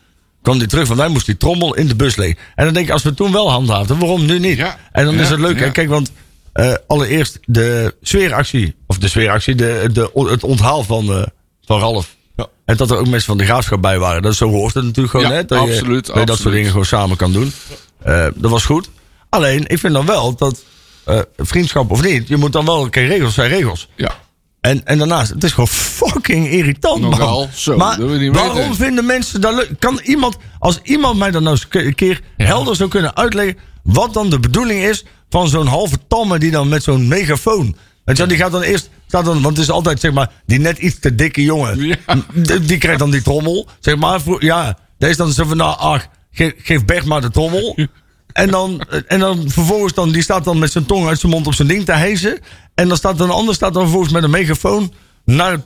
[0.41, 2.37] Kwam die terug, want wij moest die trommel in de bus leggen.
[2.55, 4.57] En dan denk ik, als we toen wel handhaafden, waarom nu niet?
[4.57, 4.77] Ja.
[4.91, 5.65] En dan is het leuk, hè.
[5.65, 5.71] ja.
[5.71, 6.11] Kijk, want
[6.53, 11.23] eh, allereerst de sfeeractie, of de sfeeractie, de, de, het onthaal van, eh,
[11.65, 12.15] van Ralf.
[12.35, 12.47] Ja.
[12.65, 14.21] En dat er ook mensen van de graafschap bij waren.
[14.21, 15.45] Dat, zo hoort het natuurlijk gewoon, Ja, hè.
[15.45, 17.51] Dat je, absoluut, dat soort dingen gewoon samen kan doen.
[18.03, 18.89] Eh, dat was goed.
[19.29, 20.63] Alleen, ik vind dan wel dat,
[21.37, 23.89] vriendschap of niet, je moet dan wel, kijk, regels zijn regels.
[23.95, 24.11] Ja.
[24.61, 27.09] En, en daarnaast, het is gewoon fucking irritant, man.
[27.09, 27.97] Nogal, zo, maar
[28.31, 28.75] waarom weten.
[28.75, 29.71] vinden mensen dat leuk?
[29.79, 33.57] Kan iemand, als iemand mij dan nou eens een keer helder zou kunnen uitleggen...
[33.83, 37.75] wat dan de bedoeling is van zo'n halve tamme die dan met zo'n megafoon...
[38.05, 40.59] Je, wel, die gaat dan eerst, staat dan, want het is altijd zeg maar, die
[40.59, 41.85] net iets te dikke jongen.
[41.85, 41.95] Ja.
[42.33, 43.67] Die, die krijgt dan die trommel.
[43.79, 47.21] Zeg maar, voor, ja, dat is dan zo van, nou, ach, geef, geef Bert maar
[47.21, 47.77] de trommel.
[48.33, 51.47] En dan, en dan vervolgens dan, die staat dan met zijn tong uit zijn mond
[51.47, 52.39] op zijn ding te hijsen.
[52.75, 54.93] En dan staat een ander staat dan vervolgens met een megafoon
[55.25, 55.65] naar het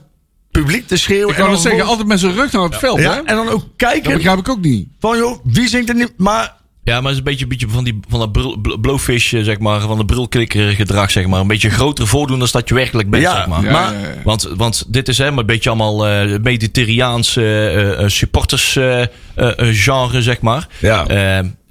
[0.51, 1.29] publiek te schreeuwen.
[1.29, 3.03] Ik en kan het zeggen, altijd met zijn rug naar het veld, hè?
[3.03, 4.87] ja, en dan ook Dat kijken begrijp ik ook niet.
[4.99, 6.13] van, joh, wie zingt er niet?
[6.17, 8.77] Maar Ja, maar het is een beetje, een beetje van, die, van dat brul, bl-
[8.81, 11.39] blowfish, zeg maar, van de brulklikker gedrag, zeg maar.
[11.39, 13.63] Een beetje groter voordoen dan dat je werkelijk bent, Ja, zeg maar.
[13.63, 14.07] Ja, Maar- ja, ja.
[14.23, 19.01] Want, want dit is hè, maar een beetje allemaal eh mediterraans eh, eh, supporters eh,
[19.01, 20.67] eh, eh, genre, zeg maar.
[20.79, 21.05] Ja.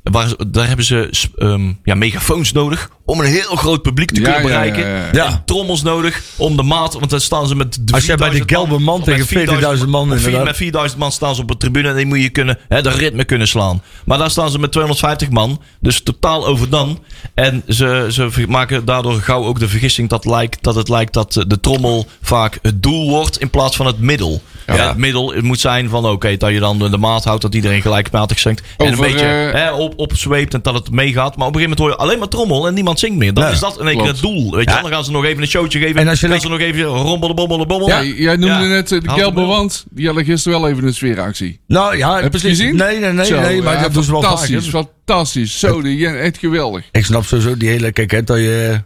[0.03, 4.27] Waar, daar hebben ze ehm, ja, megafoons nodig om een heel groot publiek te Ja,
[4.33, 4.89] kunnen bereiken.
[4.89, 5.09] ja.
[5.13, 5.27] Ja.
[5.27, 8.37] En trommels nodig om de maat, want dan staan ze met Als jij bij de
[8.37, 10.45] 4000 gelbe man tegen met 40.000 man vier-.
[10.45, 12.91] Met 4000 man staan ze op de tribune en die moet je kunnen, hè, de
[12.91, 13.83] ritme kunnen slaan.
[14.05, 17.03] Maar daar staan ze met 250 man, dus totaal over dan.
[17.35, 21.45] En ze, ze maken daardoor gauw ook de vergissing dat, lijkt, dat het lijkt dat
[21.47, 24.43] de trommel vaak het doel wordt in plaats van het middel.
[24.77, 24.89] Ja.
[24.89, 27.83] het middel het moet zijn van oké, dat je dan de maat houdt, dat iedereen
[27.83, 28.63] gelijkmatig zingt.
[28.77, 31.37] en een beetje eh, hè, op, opzweept en dat het meegaat.
[31.37, 33.35] Maar op een gegeven moment hoor je alleen maar trommel en niemand zingt meer.
[33.35, 34.55] Dan Ja, is dat in één keer het doel.
[34.55, 36.01] Weet je, dan gaan ze nog even een showtje geven.
[36.01, 37.89] En als je gaan lekker- ze nog even rommelen, bommelen, bommel.
[37.89, 38.61] Ja, jij noemde Ja.
[38.67, 39.57] net eh, de Haal gelbe hem wel.
[39.57, 39.85] wand.
[39.91, 41.61] Die hadden gisteren wel even een sfeeractie.
[41.67, 42.59] nou ja, Heb je het precies.
[42.59, 42.77] gezien?
[42.77, 44.31] Nee, nee, nee, Zo, nee, maar ja, dat doen ze wel vaak.
[44.31, 44.71] Fantastisch, hè.
[44.71, 45.59] fantastisch.
[45.59, 46.85] Zo, die, echt geweldig.
[46.93, 48.81] Ik snap sowieso die hele, kijk, hè, dat je,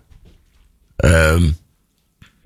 [0.96, 1.42] ehm,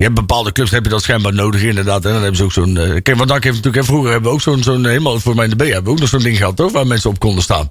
[0.00, 2.04] je hebt bepaalde clubs, heb je dat schijnbaar nodig inderdaad.
[2.04, 4.28] En dan hebben ze ook zo'n, eh, kijk, want Dak heeft natuurlijk, hè, vroeger hebben
[4.28, 6.22] we ook zo'n, zo'n, helemaal voor mij in de B, hebben we ook nog zo'n
[6.22, 7.70] ding gehad, toch, waar mensen op konden staan.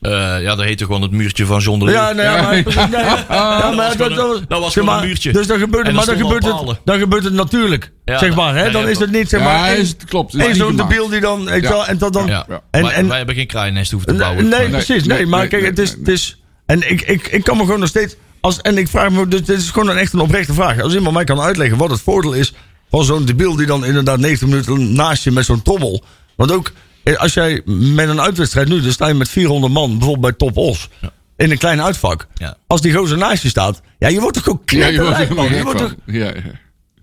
[0.00, 0.10] Eh,
[0.42, 1.94] ja, dat heette gewoon het muurtje van John de Leeuw.
[1.94, 4.08] Ja, nee, ja, maar, nee, ja, ja, maar dat
[4.48, 5.32] was zeg gewoon maar, een muurtje.
[5.32, 7.92] Dus dan gebeurt En maar dan gebeurt het, dan gebeurt het natuurlijk.
[8.04, 10.04] Ja, zeg maar, hè, dan ja, is het niet, zeg Ja, maar, is, één- het
[10.04, 10.32] klopt.
[10.32, 11.60] niet zo'n debiel die dan, Ja.
[11.60, 12.46] wel, en dat dan, Ja.
[12.70, 14.48] en, wij, en, wij hebben geen kraaiennest hoeven te bouwen.
[14.48, 15.04] nee, Nee, precies.
[15.04, 16.42] Nee, maar kijk, het, is, het is.
[16.66, 18.16] En ik, ik, ik kan me gewoon nog steeds.
[18.40, 19.28] Als, en ik vraag me.
[19.28, 20.80] Dit dit is gewoon een echt een oprechte vraag.
[20.80, 22.52] Als iemand mij kan uitleggen wat het voordeel is.
[22.90, 26.04] van zo'n debiel die dan inderdaad 90 minuten naast je met zo'n trommel.
[26.36, 26.70] Want ook.
[27.02, 28.80] eh, Als jij met een uitwedstrijd nu.
[28.80, 29.90] dan sta je met 400 man.
[29.98, 30.88] bijvoorbeeld bij Top Os.
[31.36, 32.26] in een klein uitvak.
[32.34, 32.56] Ja.
[32.66, 33.80] Als die gozer naast je staat.
[33.98, 35.44] ja, je wordt toch Ja, je wordt knetterlijk, er man.
[35.44, 35.88] Je gek wordt van.
[35.88, 35.96] toch-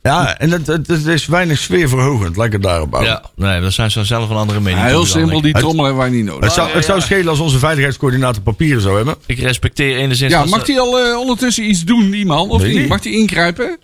[0.08, 2.36] Ja, en het, het, het is weinig sfeerverhogend.
[2.36, 3.14] Het daarop houden.
[3.14, 4.82] Ja, nee, daar zijn ze zelf een andere mening.
[4.82, 6.44] Ja, heel simpel, die trommel hebben wij niet nodig.
[6.44, 9.16] Het zou, het zou schelen als onze veiligheidscoördinator papieren zou hebben.
[9.26, 10.32] Ik respecteer enigszins...
[10.32, 12.50] Ja, dat mag hij al eh, ondertussen iets doen, die man?
[12.50, 12.88] Of Weet niet?
[12.88, 13.78] Mag hij ingrijpen?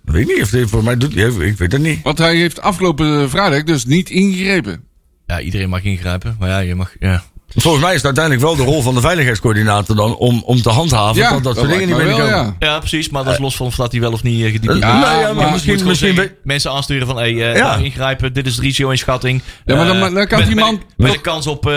[0.00, 1.16] Weet ik niet of hij voor mij doet.
[1.16, 2.02] Ik weet het niet.
[2.02, 4.84] Want hij heeft afgelopen vrijdag dus niet ingegrepen.
[5.26, 6.36] Ja, iedereen mag ingrijpen.
[6.38, 6.92] Maar ja, je mag...
[6.98, 7.22] Ja.
[7.56, 10.68] Volgens mij is het uiteindelijk wel de rol van de veiligheidscoördinator dan om, om te
[10.68, 12.30] handhaven Ja, dat dat soort dingen niet binnenkomen.
[12.32, 13.08] wel, ja, precies.
[13.08, 14.82] Maar dat is los van of dat hij wel of niet uh, gediept Eh, is.
[14.82, 17.68] nou ja, maar Je misschien, moet misschien zeggen, we- mensen aansturen van hey, eh, Ja.
[17.70, 19.42] nou, ingrijpen, dit is de risico-inschatting.
[19.64, 21.74] Ja, maar dan- Eh, dan kan met, man- Met, met de kans op eh,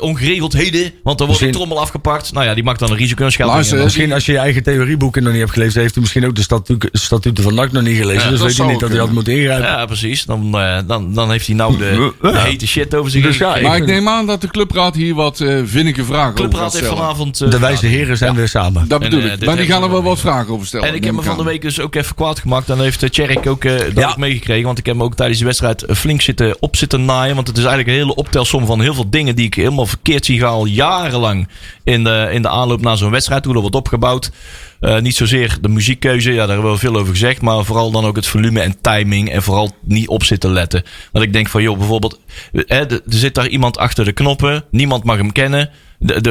[0.00, 2.32] ongeregeldheden, want dan wordt de trommel afgepakt.
[2.32, 3.82] Nou ja, die maakt dan een risico-inschatting.
[3.82, 6.42] Misschien als je je eigen theorieboeken nog niet hebt gelezen, heeft hij misschien ook de
[6.42, 8.22] statu statuten van NAC nog niet gelezen.
[8.22, 9.66] Ja, dus weet hij zou niet dat hij had moeten ingrijpen.
[9.66, 10.24] Ja, precies.
[10.24, 12.42] Dan, eh, dan, dan heeft hij nou de, Ja.
[12.42, 13.56] hete shit over zich ja.
[13.62, 16.72] Maar ik neem aan dat de clubraad hier wat eh vinnige vragen De over clubraad
[16.72, 17.02] heeft stellen.
[17.02, 17.40] vanavond...
[17.40, 18.36] eh, De wijze heren zijn Ja.
[18.36, 18.88] weer samen.
[18.88, 19.44] Dat bedoel En, eh, ik.
[19.44, 20.88] Maar die gaan er wel we wat vragen over stellen.
[20.88, 22.66] En ik heb me van de week dus ook even kwaad gemaakt.
[22.66, 24.08] Dan heeft Tjerk ook eh, dat Ja.
[24.08, 24.64] ook meegekregen.
[24.64, 27.34] Want ik heb hem ook tijdens die wedstrijd flink zitten, op zitten naaien.
[27.34, 30.24] Want het is eigenlijk een hele optelsom van heel veel dingen die ik helemaal verkeerd
[30.24, 31.48] zie gaan al jarenlang
[31.84, 33.44] in de, in de aanloop naar zo'n wedstrijd.
[33.44, 34.30] Hoe dat wordt opgebouwd.
[34.84, 37.40] Eh, niet zozeer de muziekkeuze, ja, daar hebben we veel over gezegd.
[37.40, 39.30] Maar vooral dan ook het volume en timing.
[39.30, 40.82] En vooral niet op zitten letten.
[41.12, 42.20] Want ik denk van, joh, bijvoorbeeld,
[42.52, 44.64] eh, er zit daar iemand achter de knoppen.
[44.70, 45.70] Niemand mag hem kennen.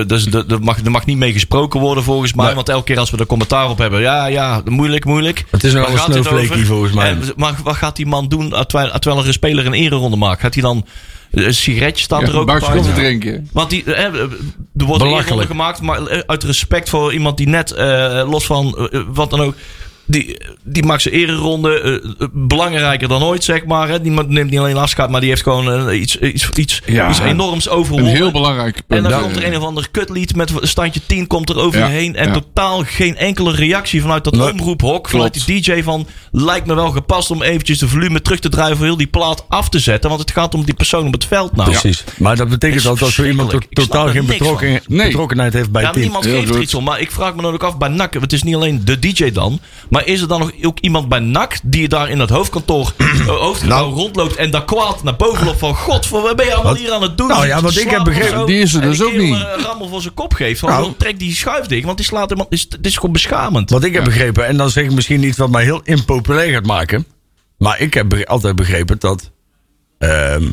[0.07, 2.45] Dus er mag, mag niet mee gesproken worden volgens mij.
[2.45, 2.55] Nee.
[2.55, 4.01] Want elke keer als we er commentaar op hebben.
[4.01, 5.43] Ja, ja, moeilijk, moeilijk.
[5.49, 6.65] Het is dit snowflakey over?
[6.65, 7.09] volgens mij.
[7.09, 10.41] En, maar wat gaat die man doen terwijl, terwijl er een speler een ereronde maakt?
[10.41, 10.85] Gaat hij dan
[11.41, 12.59] een sigaretje staan er ook bij?
[12.59, 13.49] koffie drinken.
[13.51, 14.03] Want die, eh,
[14.77, 18.77] er wordt een gemaakt, maar eh, uit respect voor iemand die net, eh, los van
[18.77, 19.55] eh, eh, wat dan ook,
[20.05, 23.89] die, die maakt zijn ereronde eh, eh, belangrijker dan ooit, zeg maar.
[23.89, 24.01] Hè.
[24.01, 27.19] Die neemt niet alleen afscheid, maar die heeft gewoon eh, iets, iets, iets, Ja, iets
[27.19, 28.11] enorms Een overwonnen.
[28.11, 29.01] heel belangrijk En punt.
[29.03, 29.47] dan Ja, komt er ja.
[29.47, 32.15] een of ander kutlied met een standje 10 komt er over Ja, je heen.
[32.15, 32.33] En ja.
[32.33, 34.51] totaal geen enkele reactie vanuit dat Nee.
[34.51, 35.09] omroephok.
[35.09, 35.47] Vanuit Klopt.
[35.47, 38.85] die DJ van lijkt me wel gepast om eventjes de volume terug te draaien voor
[38.85, 40.09] heel die plaat af te zetten.
[40.09, 41.69] Want het gaat om die persoon op het veld nou.
[41.69, 42.03] Precies.
[42.17, 45.07] Maar dat betekent dat als zo iemand to- totaal er geen betrokken, Nee.
[45.07, 46.11] betrokkenheid heeft bij Ja, het team.
[46.11, 46.83] niemand geeft er iets om.
[46.83, 48.13] Maar ik vraag me dan ook af bij NAC.
[48.13, 49.59] Het is niet alleen de DJ dan.
[49.89, 53.25] Maar is er dan nog ook iemand bij NAC die daar in het hoofdkantoor, eh,
[53.27, 53.93] hoofdgebouw Nou.
[53.93, 56.81] rondloopt en daar kwaad naar boven loopt van God, voor wat ben je allemaal Wat?
[56.81, 57.27] hier aan het doen?
[57.27, 58.45] Nou ja, te want ik heb begrepen- zo?
[58.45, 59.33] Die is er dus die ook niet.
[59.33, 60.59] Een rammel voor zijn kop geeft.
[60.59, 60.93] Van, Nou.
[60.97, 62.29] trek die schuif dicht, want die slaat.
[62.29, 63.69] Het is, het is gewoon beschamend.
[63.69, 66.65] Wat ik heb begrepen, en dan zeg ik misschien iets wat mij heel impopulair gaat
[66.65, 67.05] maken.
[67.57, 69.31] Maar ik heb be- altijd begrepen dat
[69.97, 70.43] ehm,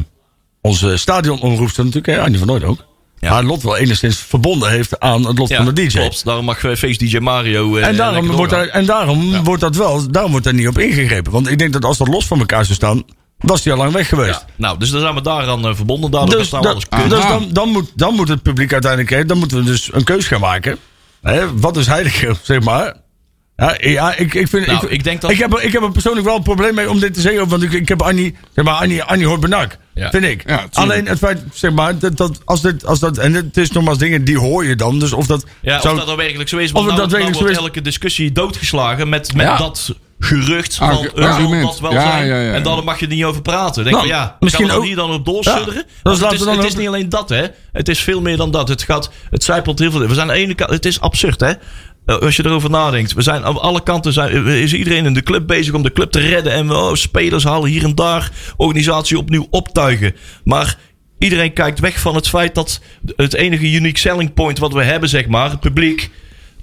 [0.62, 2.84] onze stadionomroepster natuurlijk, Annie van Nooit ook,
[3.20, 3.32] Ja.
[3.32, 5.98] haar lot wel enigszins verbonden heeft aan het lot Ja, van de DJ.
[5.98, 7.76] Klopt, daarom mag eh, Face DJ Mario.
[7.76, 10.78] eh, En daarom, wordt daar, en daarom wordt dat wel, daarom wordt daar niet op
[10.78, 11.32] ingegrepen.
[11.32, 13.02] Want ik denk dat als dat los van elkaar zou staan,
[13.38, 14.30] was die al lang weg geweest.
[14.46, 16.10] Ja, nou, dus dan zijn we daaraan eh, verbonden.
[16.10, 19.24] Daardoor Dus, staan we alles dus dan, dan, moet, dan moet het publiek uiteindelijk, hè,
[19.24, 20.76] dan moeten we dus een keus gaan maken.
[21.22, 22.96] Hè, wat is heiliger, zeg maar.
[23.60, 25.90] Ja, ja ik, ik, vind, Nou, ik denk dat- ik, heb, er- ik heb er
[25.92, 27.48] persoonlijk wel een probleem mee om dit te zeggen.
[27.48, 29.76] Want ik, ik heb Annie, zeg maar, Annie, Annie hoort benak.
[29.94, 30.10] Ja.
[30.10, 30.42] Vind ik.
[30.48, 30.64] Ja.
[30.72, 33.98] Alleen het feit, zeg maar, dat, dat, als, dit, als dat, en het is nogmaals
[33.98, 34.98] dingen die hoor je dan.
[34.98, 35.44] Dus of dat.
[35.60, 36.66] Ja, zou- of dat er werkelijk zo is.
[36.66, 37.66] of Want het nou, nou daadwerkelijk wordt zo is.
[37.68, 39.56] elke discussie doodgeslagen met, met Ja.
[39.56, 41.62] dat gerucht van zal argument.
[41.66, 42.26] dat wel Ja, zijn.
[42.26, 42.52] ja, ja.
[42.52, 43.84] En daar mag je er niet over praten.
[43.84, 45.26] Denk Nou, van, ja, misschien we ook- hier dan op?
[45.26, 47.44] Ja, dus Want het, laten is, we dan het is niet alleen dat, hè.
[47.72, 48.68] Het is veel meer dan dat.
[48.68, 50.00] Het gaat, het zijpelt heel veel.
[50.00, 51.52] We zijn aan de ene kant, het is absurd, hè.
[52.06, 53.12] Eh, Als je erover nadenkt.
[53.12, 56.10] We zijn aan alle kanten zijn, is iedereen in de club bezig om de club
[56.10, 56.52] te redden.
[56.52, 60.14] En we oh, spelers halen hier en daar organisatie opnieuw optuigen.
[60.44, 60.78] Maar
[61.18, 62.80] iedereen kijkt weg van het feit dat
[63.16, 66.10] het enige unique selling point wat we hebben, zeg maar, het publiek.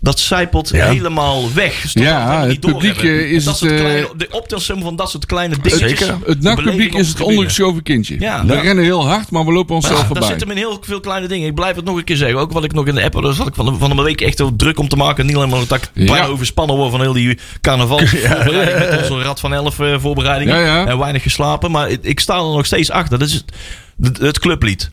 [0.02, 0.88] Dat zijpelt Ja.
[0.88, 1.94] helemaal weg.
[1.94, 5.26] Ja, het het publiek, eh, is dat het, eh, kleine, de optelsom van dat soort
[5.26, 5.90] kleine dingetjes.
[6.00, 6.18] Zeker.
[6.26, 8.20] Het nachtpubliek beleving op is het ondergeschoven kindje.
[8.20, 8.46] Ja.
[8.46, 8.60] We Ja.
[8.62, 10.28] rennen heel hard, maar we lopen onszelf Ja, daar voorbij.
[10.28, 11.48] zit hem in heel veel kleine dingen.
[11.48, 12.40] Ik blijf het nog een keer zeggen.
[12.40, 13.24] Ook wat ik nog in de app had.
[13.24, 15.26] Daar zat ik van de, van de week echt heel druk om te maken.
[15.26, 18.00] Niet alleen maar dat ik bijna overspannen word van heel die carnaval.
[18.00, 20.88] Met onze Rad van Elf eh, voorbereidingen.
[20.88, 21.72] En weinig geslapen.
[21.72, 23.20] Maar ik, ik sta er nog steeds achter.
[23.20, 23.44] Dat is het,
[24.02, 24.90] het, het clublied.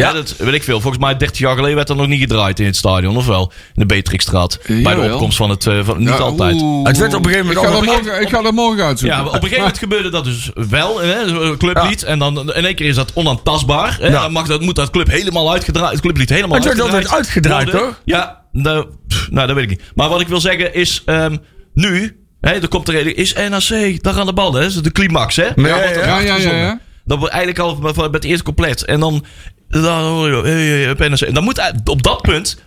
[0.00, 0.06] Ja.
[0.08, 0.12] Ja.
[0.14, 0.80] dat weet ik veel.
[0.80, 3.16] Volgens mij 30 jaar geleden werd er nog niet gedraaid in het stadion.
[3.16, 3.52] Of wel?
[3.74, 4.58] In de Beatrixstraat.
[4.66, 5.66] Bij de opkomst van het...
[5.66, 6.62] eh, van, niet Ja, altijd.
[6.82, 8.84] Het werd op een gegeven Ik moment ga, al- dat morgen, ik ga dat morgen
[8.84, 9.18] uitzoeken.
[9.18, 12.02] Ja, op een gegeven moment gebeurde dat dus wel, hè, clublied.
[12.02, 13.96] En dan in één keer is dat onaantastbaar.
[14.00, 14.20] Hè, Ja.
[14.22, 17.24] Dan mag dat, moet dat club helemaal uitgedraaid, het clublied helemaal Het werd uitgedraaid altijd
[17.26, 17.88] uitgedraaid, worden.
[17.88, 18.00] toch?
[18.04, 19.82] Ja, nou, pff, nou, dat weet ik niet.
[19.94, 21.36] Maar wat ik wil zeggen is, ehm,
[21.74, 24.92] nu, hè, er komt er is NAC daar aan de bal, hè, dat is de
[24.92, 25.42] climax, hè?
[25.56, 26.80] Ja, er ja, ja.
[27.04, 28.84] Dat wordt eigenlijk al met, met het eerste compleet.
[28.84, 29.24] En dan,
[29.70, 32.62] dan moet op dat punt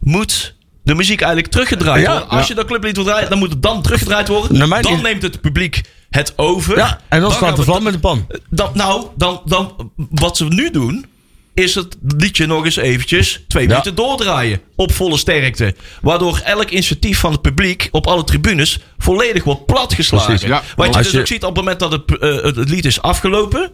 [0.00, 2.28] moet de muziek eigenlijk teruggedraaid Ja, worden.
[2.28, 2.46] Als ja.
[2.48, 4.68] je dat clublied wil draaien, dan moet het dan teruggedraaid worden.
[4.68, 6.76] Mijn dan neemt het publiek het over.
[6.76, 8.26] Ja, en dan, staat de vlam met de pan.
[8.50, 11.06] dan, nou, dan, dan, wat ze nu doen,
[11.54, 13.68] is het liedje nog eens eventjes twee Ja.
[13.68, 14.60] minuten doordraaien.
[14.76, 15.74] Op volle sterkte.
[16.00, 20.26] Waardoor elk initiatief van het publiek op alle tribunes volledig wordt platgeslagen.
[20.26, 20.62] Precies, ja.
[20.76, 22.84] Wat je Als dus je- ook ziet op het moment dat het, eh, het lied
[22.84, 23.70] is afgelopen.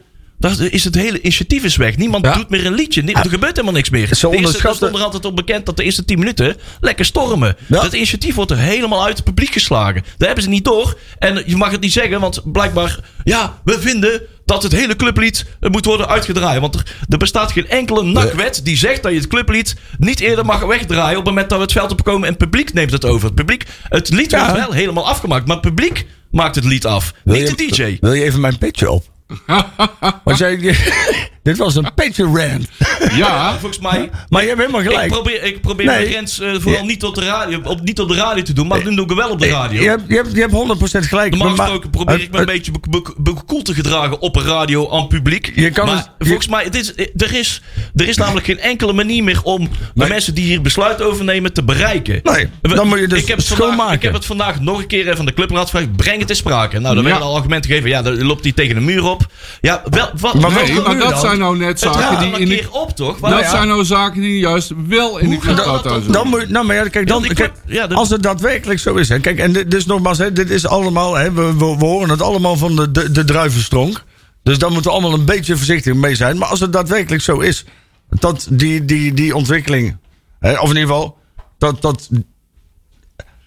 [0.70, 1.96] Is het hele initiatief is weg.
[1.96, 2.34] Niemand Ja.
[2.34, 3.02] doet meer een liedje.
[3.02, 4.14] Er gebeurt helemaal niks meer.
[4.14, 7.56] Ze onderschatten- stond er altijd op bekend dat de eerste 10 minuten lekker stormen.
[7.66, 7.80] Ja.
[7.82, 10.02] Dat initiatief wordt er helemaal uit het publiek geslagen.
[10.16, 10.98] Daar hebben ze niet door.
[11.18, 12.98] En je mag het niet zeggen, want blijkbaar...
[13.24, 16.60] Ja, we vinden dat het hele clublied eh, moet worden uitgedraaid.
[16.60, 20.44] Want er, er bestaat geen enkele nakwet die zegt dat je het clublied niet eerder
[20.44, 21.10] mag wegdraaien...
[21.18, 23.26] op het moment dat we het veld opkomen en het publiek neemt het over.
[23.26, 24.44] Het, publiek, het lied Ja.
[24.50, 27.12] wordt wel helemaal afgemaakt, maar het publiek maakt het lied af.
[27.24, 27.96] Wil niet je- de DJ.
[28.00, 29.12] Wil je even mijn petje op?
[30.24, 30.58] Want jij,
[31.44, 32.68] dit was een petje rant.
[33.14, 34.10] Ja, Volgens mij...
[34.28, 35.10] Maar je hebt helemaal Ik gelijk.
[35.12, 35.96] probeer, ik probeer Nee.
[35.96, 36.86] mijn grens eh, vooral Ja.
[36.86, 39.16] niet, op de radio, op, niet op de radio te doen, maar nu doe ik
[39.16, 39.82] wel op de radio.
[39.82, 41.30] Je hebt, je hebt, je hebt 100% gelijk.
[41.30, 44.42] Normaal Maar- gesproken probeer ik me een beetje be- be- bekoeld te gedragen op een
[44.44, 45.52] radio aan publiek.
[45.54, 47.62] Je kan maar het- je- volgens mij, het is, er, is,
[47.94, 51.52] er is namelijk geen enkele manier meer om de mensen die hier besluit over nemen
[51.52, 52.20] te bereiken.
[52.22, 53.94] Nee, dan moet je dus ik heb het vandaag, schoonmaken.
[53.94, 55.96] Ik heb het vandaag nog een keer van de clubraad gevraagd.
[55.96, 56.78] Breng het in sprake.
[56.78, 57.10] Nou, dan Ja.
[57.10, 57.90] werden al argumenten gegeven.
[57.90, 59.26] Ja, dan loopt hij tegen de muur op.
[59.60, 62.68] Ja, wel, wat, Maar dat zijn zijn nou net zaken die in de...
[62.70, 63.18] op, toch?
[63.20, 66.28] Dat ja, zijn nou zaken die juist wel in de Hoe thuis dan?
[66.28, 68.80] moet, nou, maar ja, kijk, dan, Ja, die kijk, club- ja, de- als het daadwerkelijk
[68.80, 69.08] zo is.
[69.08, 72.08] Hè, kijk, en dit, is nogmaals, hè, dit is allemaal, hè, we, we, we horen
[72.10, 74.02] het allemaal van de, de, de druivenstronk.
[74.42, 76.38] Dus daar moeten we allemaal een beetje voorzichtig mee zijn.
[76.38, 77.64] Maar als het daadwerkelijk zo is,
[78.08, 79.96] dat die, die, die ontwikkeling,
[80.40, 81.16] hè, of in ieder geval,
[81.58, 82.08] dat, dat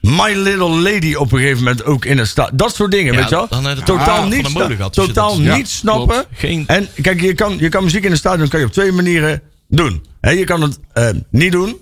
[0.07, 2.49] My Little Lady op een gegeven moment ook in het staat.
[2.53, 3.47] Dat soort dingen, Ja, weet je wel?
[3.49, 4.53] dan je Totaal van niet,
[4.93, 6.25] totaal dat- niet Ja, snappen.
[6.31, 8.91] Geen- En kijk, je kan, je kan muziek in een stadion kan je op twee
[8.91, 10.05] manieren doen.
[10.21, 11.77] Je kan het eh, niet doen.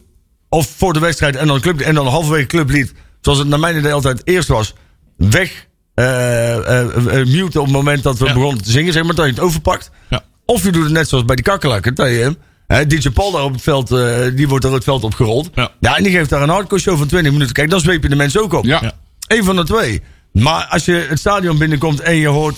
[0.50, 2.94] Of voor de wedstrijd en dan, club, en dan halverwege clublied.
[3.22, 4.74] Zoals het naar mijn idee altijd eerst was.
[5.18, 8.34] Weg eh, eh, eh, muten op het moment dat we Ja.
[8.34, 8.94] begonnen te zingen.
[8.94, 9.92] Zeg maar dat je het overpakt.
[10.10, 10.24] Ja.
[10.46, 11.96] Of je doet het net zoals bij die kakkelakken.
[11.96, 15.04] Dat je, hè, DJ Paul daar op het veld, eh, die wordt er het veld
[15.04, 15.50] op gerold.
[15.56, 15.72] Ja.
[15.96, 17.54] en die geeft daar een hardcore show van 20 minuten.
[17.54, 18.66] Kijk, dan zweep je de mensen ook op.
[18.66, 18.80] Ja.
[18.82, 18.92] Ja.
[19.28, 20.02] Eén van de twee.
[20.32, 22.56] Maar als je het stadion binnenkomt en je hoort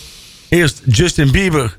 [0.50, 1.78] eerst Justin Bieber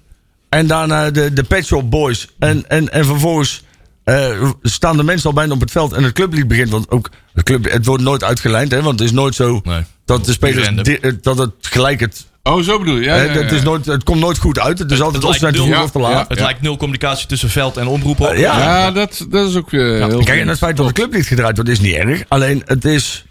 [0.48, 3.62] en daarna de, de Pet Shop Boys en, en, en vervolgens
[4.04, 6.70] eh, staan de mensen al bijna op het veld en het clublied begint.
[6.70, 9.82] Want ook het, club, het wordt nooit uitgelijnd, hè, want het is nooit zo Nee.
[10.04, 13.02] dat de spelers di- eh, dat het gelijk het, Oh, zo bedoel je.
[13.04, 14.78] Ja, hè, ja, ja, het, is nooit, het komt nooit goed uit.
[14.78, 16.12] Het is altijd het of te lijkt vroeg of te laat.
[16.12, 16.24] Ja.
[16.28, 18.20] Het lijkt nul communicatie tussen veld en omroep.
[18.20, 18.34] op.
[18.36, 18.58] Ja.
[18.58, 21.26] Ja, dat, dat is ook eh, heel Kijk, en het feit dat de club niet
[21.26, 22.22] gedraaid wordt is niet erg.
[22.28, 23.24] Alleen het is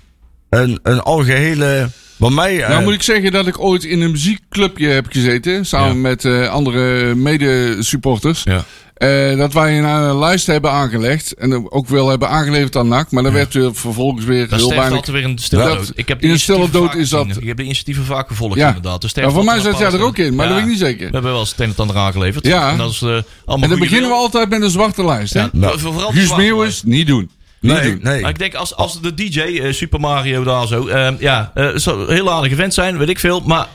[0.49, 1.89] een, een algehele.
[2.17, 2.61] Wat mij.
[2.63, 5.65] eh, Nou moet ik zeggen dat ik ooit in een muziekclubje heb gezeten.
[5.65, 6.01] Samen Ja.
[6.01, 8.43] met eh, andere medesupporters.
[8.43, 8.63] Ja.
[8.93, 11.33] Eh, dat wij een lijst hebben aangelegd.
[11.33, 13.11] En ook wel hebben aangeleverd aan NAC.
[13.11, 14.97] Maar daar werd weer vervolgens weer Dan heel sterft weinig...
[14.97, 15.91] altijd weer een stille dood.
[15.95, 17.37] Ik heb in een stille dood is dat-.
[17.39, 18.67] Ik heb de initiatieven vaak gevolgd Ja.
[18.67, 19.03] inderdaad.
[19.03, 20.51] Er Ja, voor mij zat jij er ook in, maar Ja.
[20.51, 21.05] dat weet ik niet zeker.
[21.07, 22.45] We hebben wel eens het een en ander aangeleverd.
[22.47, 22.71] Ja.
[22.71, 23.23] En dat is eh, allemaal
[23.63, 25.33] En dan beginnen we altijd met een zwarte lijst.
[25.33, 25.39] Hè?
[25.39, 27.29] Ja, Nou, vooral Guus Meeuwis, niet doen.
[27.67, 27.99] Niet nee, doen.
[28.03, 28.21] nee.
[28.21, 31.69] Maar ik denk als, als de DJ, eh, Super Mario daar zo, eh, ja, eh,
[31.75, 33.41] zou een heel aardige vent zijn, weet ik veel.
[33.45, 33.67] Maar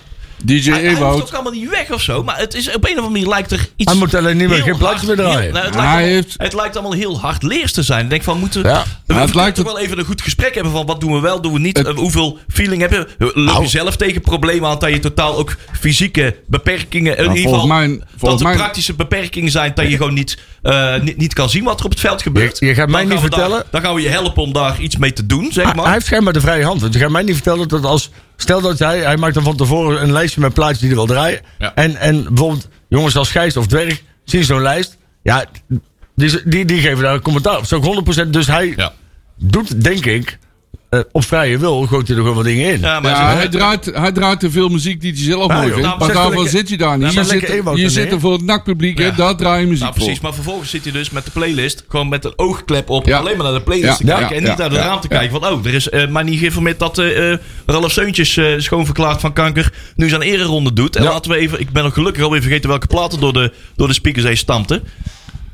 [0.42, 1.20] DJ hij, hij Ewout.
[1.22, 2.22] ook allemaal niet weg of zo.
[2.22, 3.90] Maar het is op een of andere manier lijkt er iets.
[3.90, 5.40] Hij moet alleen niet meer geen plaatje hard- meer draaien.
[5.42, 8.04] heel- nou, het, Hij lijkt allemaal, heeft- het lijkt allemaal heel hard leers te zijn.
[8.04, 8.84] Ik denk van, moeten Ja.
[9.06, 11.40] we het lijkt toch wel even een goed gesprek hebben van wat doen we wel,
[11.40, 11.76] doen we niet.
[11.76, 13.24] Het- eh, hoeveel feeling hebben we?
[13.34, 13.62] Loop Nou.
[13.62, 17.66] je zelf tegen problemen aan dat je totaal ook fysieke beperkingen, in Nou, ieder geval,
[17.66, 21.50] mij- dat er mij- praktische beperkingen zijn dat je gewoon niet, eh, niet, niet kan
[21.50, 22.58] zien wat er op het veld gebeurt.
[22.58, 24.42] Je- je gaat mij Dan niet gaan we daar- vertellen- dan gaan we je helpen
[24.42, 25.84] om daar iets mee te doen, zeg Hij- maar.
[25.84, 26.80] Hij heeft schijnbaar de vrije hand.
[26.80, 28.10] Want je gaat mij niet vertellen dat als.
[28.42, 28.98] Stel dat hij.
[28.98, 31.40] Hij maakt dan van tevoren een lijstje met plaatjes die er wil draaien.
[31.58, 31.74] Ja.
[31.74, 34.02] En, en bijvoorbeeld jongens als Gijs of Dwerg.
[34.24, 34.98] Zien zo'n lijst.
[35.22, 35.44] Ja,
[36.14, 37.66] die, die, die geven daar een commentaar op.
[37.66, 38.28] Zo 100%.
[38.28, 38.92] Dus hij ja.
[39.36, 40.38] doet, denk ik.
[40.92, 42.80] Eh, op vrije wil gooit hij er gewoon wat dingen in.
[42.80, 45.80] Ja, maar Ja, hij, draait, hij draait te veel muziek die hij zelf mooi vindt.
[45.86, 47.12] Nou, maar daarvoor zit je daar niet.
[47.12, 49.10] Je zit, Ewout je zit er voor het nakpubliek, hè, Ja.
[49.10, 50.12] daar draai je muziek Nou, precies.
[50.12, 50.22] voor.
[50.22, 51.84] Maar vervolgens zit hij dus met de playlist.
[51.88, 53.06] Gewoon met een oogklep op.
[53.06, 53.18] Ja.
[53.18, 54.28] Alleen maar naar de playlist te kijken.
[54.28, 54.34] Ja.
[54.34, 54.56] En niet Ja.
[54.56, 54.84] naar het Ja.
[54.86, 55.18] raam te Ja.
[55.18, 55.40] kijken.
[55.40, 59.20] Van, oh, er is eh, maar niet geïnformeerd dat eh eh, Ralf Seuntjes eh schoonverklaard
[59.20, 59.72] van kanker.
[59.96, 60.96] Nu zijn ereronde doet.
[60.96, 61.10] En Ja.
[61.10, 61.60] laten we even.
[61.60, 64.82] Ik ben nog gelukkig alweer vergeten welke platen door de, door de speakers heen stampten.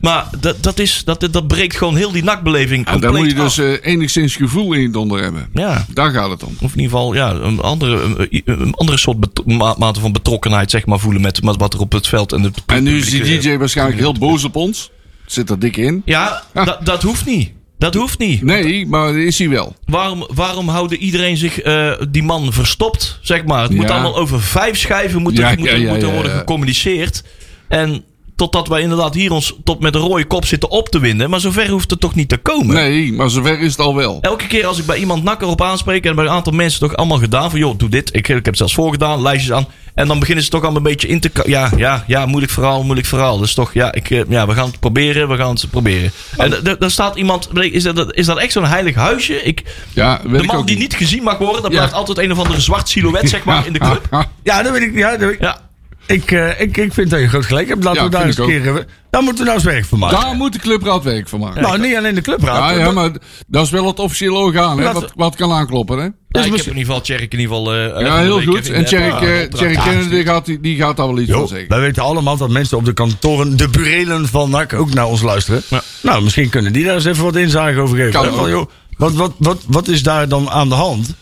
[0.00, 2.86] Maar dat, dat, is, dat, dat breekt gewoon heel die nakbeleving.
[2.86, 5.48] En daar compleet moet je dus eh, enigszins gevoel in donder hebben.
[5.52, 5.86] Ja.
[5.94, 6.56] Daar gaat het om.
[6.60, 10.86] Of in ieder geval ja, een, andere, een, andere soort ma- mate van betrokkenheid zeg
[10.86, 13.38] maar, voelen met, met wat er op het veld en de En nu is die
[13.40, 14.90] DJ waarschijnlijk heel boos op ons.
[15.26, 16.02] Zit er dik in.
[16.04, 17.50] Ja, dat- dat hoeft niet.
[17.78, 18.42] Dat hoeft niet.
[18.42, 19.76] Nee, maar dat is hij wel.
[19.84, 23.62] Waarom, waarom houden iedereen zich, eh, die man verstopt, zeg maar?
[23.62, 27.22] Het moet allemaal over vijf schijven moeten, Ja, moeten, ja, worden gecommuniceerd.
[27.68, 28.04] En
[28.38, 31.30] totdat wij inderdaad hier ons tot met een rode kop zitten op te winden.
[31.30, 32.74] Maar zover hoeft het toch niet te komen?
[32.74, 34.18] Nee, maar zover is het al wel.
[34.20, 36.04] Elke keer als ik bij iemand nakker op aanspreek...
[36.04, 37.50] en bij een aantal mensen toch allemaal gedaan...
[37.50, 38.08] van joh, doe dit.
[38.08, 39.66] Ik, ik heb het zelfs voorgedaan, lijstjes aan.
[39.94, 41.30] En dan beginnen ze toch allemaal een beetje in te...
[41.46, 43.38] Ja, ja, ja, moeilijk verhaal, moeilijk verhaal.
[43.38, 46.12] Dus toch, ja, ik, eh, ja we gaan het proberen, we gaan het proberen.
[46.36, 47.48] En dan staat iemand...
[47.60, 49.42] Is dat, is dat echt zo'n heilig huisje?
[49.42, 50.88] Ik, Ja, de ik man ook die niet.
[50.88, 51.62] niet gezien mag worden...
[51.62, 51.76] dat Ja.
[51.76, 54.26] blijft altijd een of andere zwart silhouet, zeg maar, in de club.
[54.42, 54.94] Ja, dat weet ik.
[54.94, 55.40] Ja, dat weet ik.
[55.40, 55.60] Ja,
[56.08, 57.84] Ik, eh, ik, ik vind dat je groot gelijk hebt.
[57.84, 58.68] Laten Ja, we daar eens keer.
[58.76, 60.20] eh, Daar moeten we nou eens werk van maken.
[60.20, 61.62] Daar moet de clubraad werk van maken.
[61.62, 62.70] nou, niet alleen de clubraad.
[62.74, 63.10] Ja, ja, maar
[63.46, 65.98] dat is wel het officiële orgaan, hè, wat, wat kan aankloppen.
[65.98, 66.04] Hè?
[66.04, 67.74] Ja, ik heb in ieder geval Tjerk in ieder geval...
[67.74, 68.70] eh, Ja, heel goed.
[68.70, 71.68] En Tjerk, Tjerk Kennedy gaat, die, die gaat daar wel iets Jo, van zeggen.
[71.68, 75.22] wij weten allemaal dat mensen op de kantoren, de burelen van NAC, ook naar ons
[75.22, 75.62] luisteren.
[75.68, 75.82] Ja.
[76.02, 78.12] Nou, misschien kunnen die daar eens even wat inzage over geven.
[78.12, 81.14] Kan van, joh, wat, wat, wat, wat is daar dan aan de hand?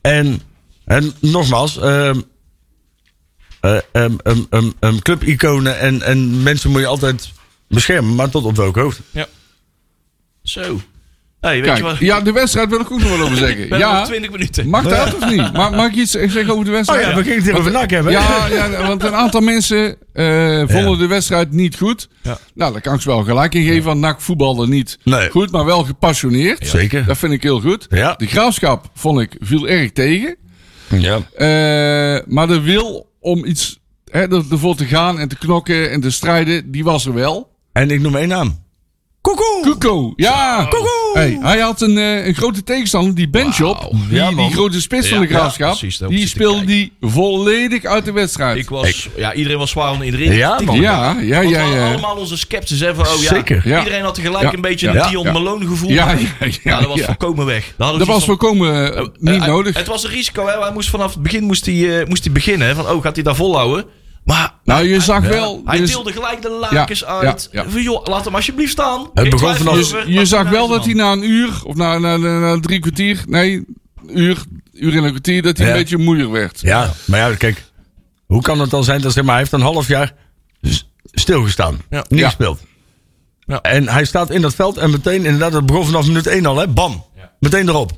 [0.00, 0.40] En,
[0.84, 2.20] en nogmaals, ehm
[3.66, 7.32] eh, ehm, ehm, ehm, ehm, clubiconen en, en mensen moet je altijd
[7.68, 9.00] beschermen, maar tot op welk hoofd?
[10.42, 10.80] Zo.
[11.40, 11.98] Hey, weet je wat?
[11.98, 13.68] Ja, de wedstrijd wil ik ook nog wel over zeggen.
[13.78, 14.68] Ja, nog 20 minuten.
[14.68, 15.52] mag dat of niet?
[15.52, 17.06] Mag, mag ik iets zeggen over de Oh wedstrijd?
[17.06, 18.12] ja, we gingen het over NAC hebben.
[18.12, 22.08] Ja, ja, want een aantal mensen eh, vonden de wedstrijd niet goed.
[22.22, 22.38] Ja.
[22.54, 23.84] Nou, daar kan ik ze wel gelijk in geven.
[23.84, 25.30] Want NAC voetbalde niet Nee.
[25.30, 26.66] goed, maar wel gepassioneerd.
[26.66, 27.04] Zeker.
[27.04, 27.86] Dat vind ik heel goed.
[27.90, 28.14] Ja.
[28.16, 30.36] De graafschap vond ik viel erg tegen.
[30.88, 31.14] Ja.
[31.34, 33.78] Eh, maar de wil om iets
[34.10, 37.50] hè, er- ervoor te gaan en te knokken en te strijden, die was er wel.
[37.72, 38.64] En ik noem één naam.
[39.26, 39.60] Koekoe!
[39.62, 40.68] Kuko, ja.
[41.12, 43.90] Hey, hij had een, eh, een grote tegenstander, die Benchop.
[43.90, 44.44] Die, Ja, man.
[44.46, 46.08] die grote spits van de Ja, graafschap.
[46.08, 48.56] die speelde die volledig uit de wedstrijd.
[48.58, 50.32] Ik was, ja, iedereen was zwaar onder indruk.
[50.32, 50.80] Ja, man.
[50.80, 51.88] ja, ja, ja, hadden ja.
[51.88, 52.78] allemaal onze sceptisch.
[52.94, 53.28] Van, oh, ja.
[53.34, 53.62] Zeker.
[53.68, 53.78] Ja.
[53.78, 54.52] Iedereen had tegelijk Ja.
[54.52, 55.04] een beetje Ja.
[55.04, 55.32] een Dion Ja.
[55.32, 55.90] Malone gevoel.
[55.90, 57.04] Ja, Ja, ja, ja, dat was ja.
[57.04, 57.74] volkomen weg.
[57.76, 59.76] Dat was volkomen eh, van, niet eh, nodig.
[59.76, 60.46] Het was een risico.
[60.46, 60.58] Hè.
[60.60, 62.76] Hij moest vanaf het begin moest hij, eh, moest hij beginnen.
[62.76, 63.84] Van, oh, gaat hij daar volhouden?
[64.26, 65.62] Maar nou, je zag wel...
[65.64, 67.48] hij dus- deelde gelijk de lakens Ja, uit.
[67.52, 67.70] ja, ja.
[67.70, 69.10] Van, joh, laat hem alsjeblieft staan.
[69.14, 72.38] Het begon vanaf- je zag wel dat hij na een uur, of na, na, na,
[72.38, 73.64] na drie kwartier, nee,
[74.08, 75.72] uur, uur en een kwartier, dat hij Ja.
[75.72, 76.60] een beetje moeier werd.
[76.60, 77.64] Ja, maar ja, kijk.
[78.26, 80.12] Hoe kan het dan zijn dat zeg maar, hij heeft een half jaar
[81.12, 81.80] stilgestaan.
[81.90, 82.04] Ja.
[82.08, 82.26] Niet Ja.
[82.26, 82.60] gespeeld.
[83.46, 83.60] Ja.
[83.60, 86.56] En hij staat in dat veld en meteen, inderdaad, het begon vanaf minuut 1 al,
[86.56, 86.68] hè?
[86.68, 87.04] Bam.
[87.40, 87.92] Meteen erop.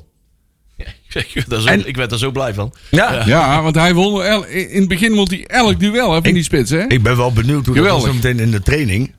[1.33, 2.73] Ik daar zo- En- ik werd daar zo blij van.
[2.91, 3.23] Ja.
[3.25, 6.43] Ja, want hij won el- in het begin won hij elk duel hè, van die
[6.43, 6.83] spits, hè?
[6.87, 8.03] Ik ben wel benieuwd hoe Geweldig.
[8.03, 9.13] dat zo meteen in de training.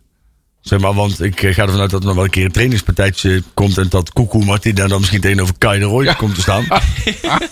[0.60, 2.52] Zeg maar, want ik eh, ga ervan uit dat er nog wel een keer een
[2.52, 3.78] trainingspartijtje komt.
[3.78, 6.64] En dat Koekoe Martin daar dan misschien tegenover Kai de Roy komt te staan.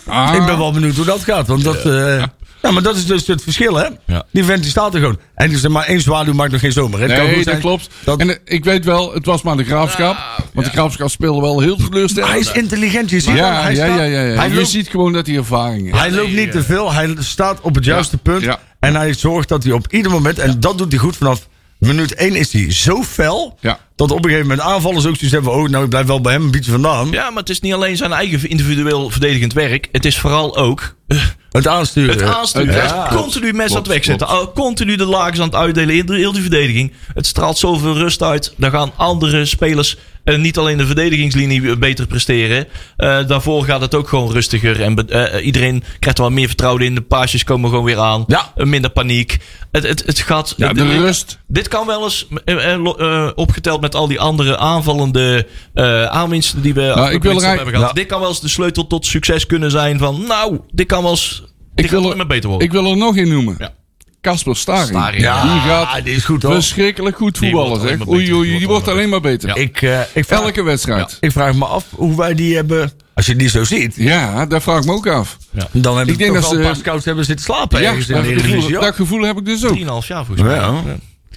[0.07, 1.47] Ah, Ik ben wel benieuwd hoe dat gaat.
[1.47, 2.25] Want dat, eh,
[2.63, 3.87] ja, maar dat is dus het verschil, hè?
[4.07, 4.25] Ja.
[4.33, 5.19] Die vent die staat er gewoon.
[5.35, 7.01] En die zeg maar één zwaluw maakt nog geen zomer.
[7.01, 7.07] hè?
[7.07, 7.89] Kan Nee, goed dat zijn klopt.
[8.05, 10.17] dat- En eh, ik weet wel, het was maar de graafschap.
[10.55, 12.31] want de graafschap speelde wel heel teleurstellend.
[12.33, 14.35] hij is intelligent, je ziet ja, hij ja, staat- ja, ja, ja.
[14.37, 15.99] Hij Je loopt, ziet gewoon dat hij ervaring heeft.
[15.99, 16.93] hij loopt niet te veel.
[16.93, 18.43] Hij staat op het juiste punt.
[18.43, 18.59] ja.
[18.81, 22.15] En hij zorgt dat hij op ieder moment, en dat doet hij goed vanaf minuut
[22.15, 23.59] 1 is hij zo fel.
[23.61, 23.79] Ja.
[23.99, 25.53] Dat op een gegeven moment aanvallers ook zoiets hebben.
[25.53, 27.11] Oh, nou ik blijf wel bij hem een beetje vandaan.
[27.11, 29.89] Ja, maar het is niet alleen zijn eigen individueel verdedigend werk.
[29.93, 31.19] Het is vooral ook eh,
[31.51, 32.15] Het aansturen.
[32.15, 32.75] het aansturen.
[32.75, 33.23] Ja, klopt.
[33.23, 34.27] continu mes aan het Klopt, wegzetten.
[34.27, 36.93] Al- Continu de lakens aan het uitdelen in de, heel die verdediging.
[37.15, 38.55] Het straalt zoveel rust uit.
[38.57, 42.67] Dan gaan andere spelers eh, niet alleen de verdedigingslinie beter presteren.
[42.97, 44.83] Eh, daarvoor gaat het ook gewoon rustiger.
[44.83, 46.95] En eh, iedereen krijgt er wel meer vertrouwen in.
[46.95, 48.25] De paasjes komen gewoon weer aan.
[48.27, 48.53] Ja.
[48.57, 49.39] Eh, minder paniek.
[49.73, 50.55] Het, het, het gaat...
[50.57, 51.39] Ja, de rust.
[51.47, 56.63] Dit kan wel eens eh, eh, eh, opgeteld met al die andere aanvallende eh aanwinsten
[56.63, 57.87] die we afgelopen ik wil er hebben gehad.
[57.89, 57.93] Ja.
[57.95, 60.25] Dit kan wel eens de sleutel tot succes kunnen zijn van...
[60.27, 61.43] Nou, dit kan wel eens...
[61.75, 62.67] Dit Ik wil, alleen maar beter worden.
[62.67, 63.55] ik wil er nog een noemen.
[63.59, 63.73] Ja.
[64.21, 64.89] Casper Staring.
[64.89, 66.53] Staring, Ja, Die gaat die is goed hoor.
[66.53, 68.15] verschrikkelijk goed Die wordt voetballen, maar beter.
[68.15, 69.57] Oei, oei, Die die wordt wordt alleen maar beter.
[69.57, 71.17] Ik, eh, ik, vraag, Elke wedstrijd.
[71.21, 72.93] ik vraag me af hoe wij die hebben.
[73.15, 75.39] Als je die zo ziet, Ja, daar vraag ik me ook af.
[75.73, 77.81] dan hebben Ik we denk toch dat wel ze- scouts hebben zitten slapen.
[77.83, 79.77] Ja, dat de gevoel, dat heb ik dus ook.
[79.77, 80.57] 3,5 jaar volgens mij.
[80.57, 80.83] Ja.
[80.87, 80.97] Ja.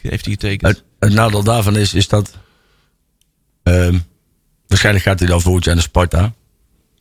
[0.09, 0.83] Heeft hij getekend.
[1.05, 2.31] Het nadeel daarvan is, is dat.
[3.63, 3.97] ehm,
[4.67, 6.33] waarschijnlijk gaat hij dan volgend jaar naar Sparta.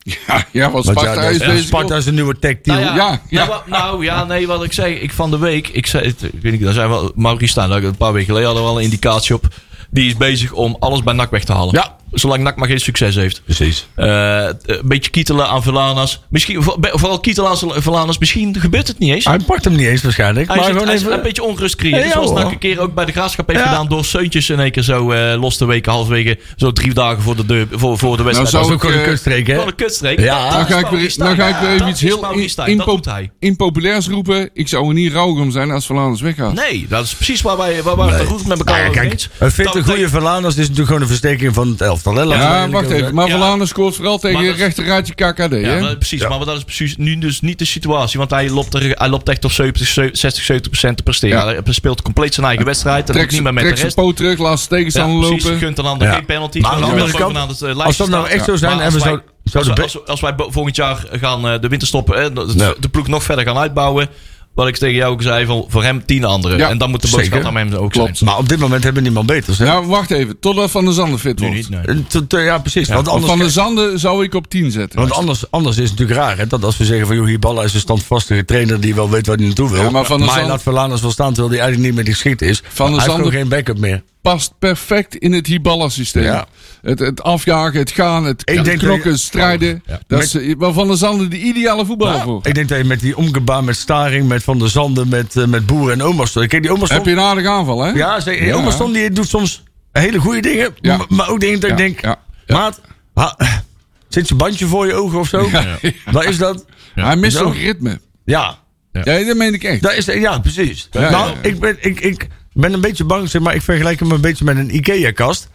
[0.03, 2.79] Ja, ja want Want Sparta ja, is deze Sparta is een nieuwe tech team.
[2.79, 3.45] Nou ja, ja.
[3.45, 6.41] Nou, nou ja, nee, wat ik zei, ik van de week, ik zei, het, ik
[6.41, 8.83] weet niet, daar zijn we, Maurice staan, een paar weken geleden hadden we al een
[8.83, 9.47] indicatie op.
[9.89, 11.73] Die is bezig om alles bij NAC weg te halen.
[11.73, 11.95] Ja.
[12.11, 13.41] Zolang NAC maar geen succes heeft.
[13.45, 13.87] Precies.
[13.95, 16.21] Eh, een beetje kietelen aan Verlanas.
[16.29, 18.17] Misschien, vooral kietelen aan Verlanas.
[18.17, 19.25] Misschien gebeurt het niet eens.
[19.25, 20.47] Hij pakt hem niet eens waarschijnlijk.
[20.47, 21.13] Hij, maar zit, gewoon hij is even.
[21.13, 22.05] een beetje onrust creëren.
[22.05, 22.31] Ja, zoals.
[22.31, 23.65] NAC een keer ook bij de Graafschap heeft Ja.
[23.67, 23.87] gedaan.
[23.87, 26.39] Door Seuntjes in één keer zo eh, los te weken, halfwege.
[26.55, 28.51] Zo drie dagen voor de, deur, voor, voor de wedstrijd.
[28.51, 29.53] zou dat is ik, ook gewoon een eh, kutstreek, hè?
[29.53, 30.19] Gewoon een kutstreek.
[30.19, 30.49] Ja.
[30.49, 32.33] Dan ga, ik weer, dan ga ik weer even Dat iets heel
[32.65, 32.99] impo-
[33.39, 34.49] impopulairs roepen.
[34.53, 36.53] Ik zou er niet rouwig om zijn als Verlaners weggaat.
[36.53, 39.11] Nee, dat is precies waar wij, waar wij het goed met elkaar Nou ja, over
[39.11, 39.29] eens.
[39.75, 42.00] een goede Verlaners is natuurlijk gewoon een versterking van het elftal.
[42.03, 43.13] Ja, wacht even.
[43.15, 43.31] Maar Ja.
[43.31, 45.79] Verlaners scoort vooral tegen is- rechterraadje KKD, Ja, hè?
[45.81, 46.27] maar precies.
[46.27, 48.19] Maar dat is precies nu dus niet de situatie.
[48.19, 51.37] Want hij loopt, er, hij loopt echt op 70, 60, 70 procent te presteren.
[51.55, 51.61] Ja.
[51.63, 53.07] Hij speelt compleet zijn eigen wedstrijd.
[53.07, 53.95] En Trek ook niet meer met trek de rest.
[53.95, 55.43] poot terug, laat tegenstander precies.
[55.43, 55.59] lopen.
[55.59, 56.13] Gunt een ander Ja.
[56.13, 56.59] geen penalty.
[56.59, 59.25] Maar aan de andere kant, eh, Als dat nou echt zo zijn en we zouden
[59.43, 63.07] zou Als, als, als wij volgend jaar gaan eh, de winterstop, hè, de, de ploeg
[63.07, 64.09] nog verder gaan uitbouwen.
[64.53, 66.57] Wat ik tegen jou ook zei, van, voor hem tien anderen.
[66.57, 68.17] Ja, en dan moet de boodschap aan hem ook Klopt.
[68.17, 68.29] zijn.
[68.29, 69.57] Maar op dit moment hebben we niemand beters.
[69.57, 69.65] Hè?
[69.65, 70.39] Ja, wacht even.
[70.39, 71.55] Totdat Van der Zanden fit wordt.
[71.55, 71.81] niet, nee.
[71.81, 72.87] Eh, t- t- ja, precies.
[72.87, 74.99] want Want anders, Van der Zanden zou ik op 10 zetten.
[74.99, 76.37] want anders, anders is het natuurlijk raar.
[76.37, 76.47] Hè?
[76.47, 79.35] Dat als we zeggen van joh, Hiballa is een standvastige trainer die wel weet waar
[79.37, 79.81] hij naartoe wil.
[79.83, 82.13] Ja, maar Van der hij Zand- laat Verlaners wel staan terwijl hij eigenlijk niet meer
[82.13, 82.57] geschikt is.
[82.57, 84.03] Van der hij heeft Zanden- gewoon geen backup meer.
[84.21, 86.23] Past perfect in het Hiballa-systeem.
[86.23, 86.45] Ja.
[86.81, 89.83] Het, het afjagen, het gaan, het, Ik het knokken, strijden.
[89.85, 89.99] Ja.
[90.07, 92.39] Dat is, eh, wel Van der Zanden de ideale voetballer Ja, voor.
[92.47, 95.45] Ik denk dat je met die omgebaan met Staring, met Van der Zanden, met, eh,
[95.45, 96.47] met Boer en Omerston.
[96.47, 96.97] Kijk, die Omerston...
[96.97, 97.91] Heb je een aardige aanval, hè?
[97.91, 98.55] Ja, zeg, Ja.
[98.55, 100.75] Omerston die doet soms hele goede dingen.
[100.81, 101.05] Ja.
[101.09, 102.01] Maar ook dingen dat ik denk...
[102.47, 102.81] Maat,
[103.13, 103.37] ha-
[104.09, 105.49] zit je bandje voor je ogen of zo?
[106.11, 106.65] Wat is dat?
[106.95, 107.43] Hij mist Zo.
[107.45, 107.99] ook ritme.
[108.25, 108.57] Ja,
[108.91, 109.81] Ja, dat meen ik echt.
[109.81, 110.89] dat is, ja precies.
[110.91, 111.35] Nou.
[111.41, 113.55] Ik, ben, ik, ik ben een beetje bang, zeg maar.
[113.55, 115.49] Ik vergelijk hem een beetje met een IKEA-kast.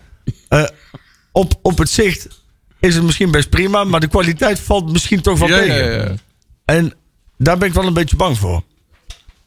[0.49, 0.65] Eh,
[1.33, 2.29] op, op het zicht
[2.81, 5.77] is het misschien best prima, maar de kwaliteit valt misschien toch wel Ja, tegen.
[5.93, 6.15] ja, ja.
[6.65, 6.95] En
[7.39, 8.63] daar ben ik wel een beetje bang voor.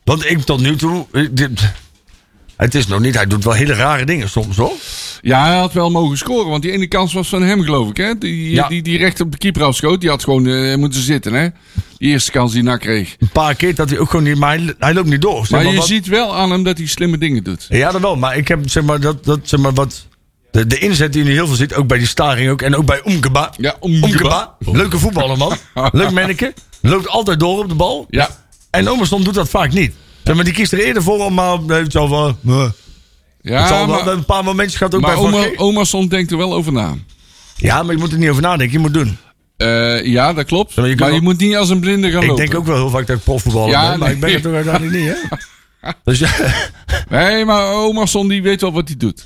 [0.03, 1.05] Want ik tot nu toe.
[1.31, 1.71] dit-
[2.65, 3.15] het is nog niet.
[3.15, 4.73] Hij doet wel hele rare dingen soms hoor.
[5.21, 7.97] Ja, hij had wel mogen scoren, want die ene kans was van hem, geloof ik.
[7.97, 8.17] Hè?
[8.17, 8.67] Die, Ja.
[8.67, 11.33] die, die recht op de keeper afschoot, die had gewoon eh, moeten zitten.
[11.33, 11.47] Hè?
[11.97, 13.15] Die eerste kans die hij kreeg.
[13.19, 14.37] Een paar keer dat hij ook gewoon niet...
[14.37, 15.45] Maar hij, hij loopt niet door.
[15.45, 17.65] Zeg Maar je wat- ziet wel aan hem dat hij slimme dingen doet.
[17.69, 18.15] Ja, dat wel.
[18.15, 20.07] Maar ik heb zeg maar, dat, dat, zeg maar wat...
[20.51, 22.61] De, de inzet die je nu heel veel ziet, ook bij die staring ook.
[22.61, 23.53] En ook bij Omkeba.
[23.57, 23.75] Ja.
[23.79, 24.55] Omkeba.
[24.59, 25.57] Leuke voetballer, man.
[25.91, 26.53] Leuk manneke.
[26.81, 28.05] Loopt altijd door op de bal.
[28.09, 28.29] Ja.
[28.69, 29.93] En Omerson doet dat vaak niet.
[30.29, 32.37] Zeg maar, die kiest er eerder voor om maar heeft zo van...
[32.47, 32.73] het
[33.41, 35.59] Ja, zal wel een paar momentjes gaat ook maar bij oma, G.
[35.59, 36.95] Omerson denkt er wel over na.
[37.55, 38.71] Ja, maar je moet er niet over nadenken.
[38.71, 39.17] Je moet doen.
[39.57, 40.75] Eh, ja, dat klopt.
[40.75, 42.45] maar je Maar kunt je wel- moet niet als een blinde gaan Ik lopen.
[42.45, 43.99] denk ook wel heel vaak dat ik profvoetballer Ja, ben.
[43.99, 45.91] Maar ik ben het toch uiteindelijk niet, hè?
[46.03, 46.29] Dus ja...
[47.09, 49.23] Nee, maar Omerson die weet wel wat hij doet.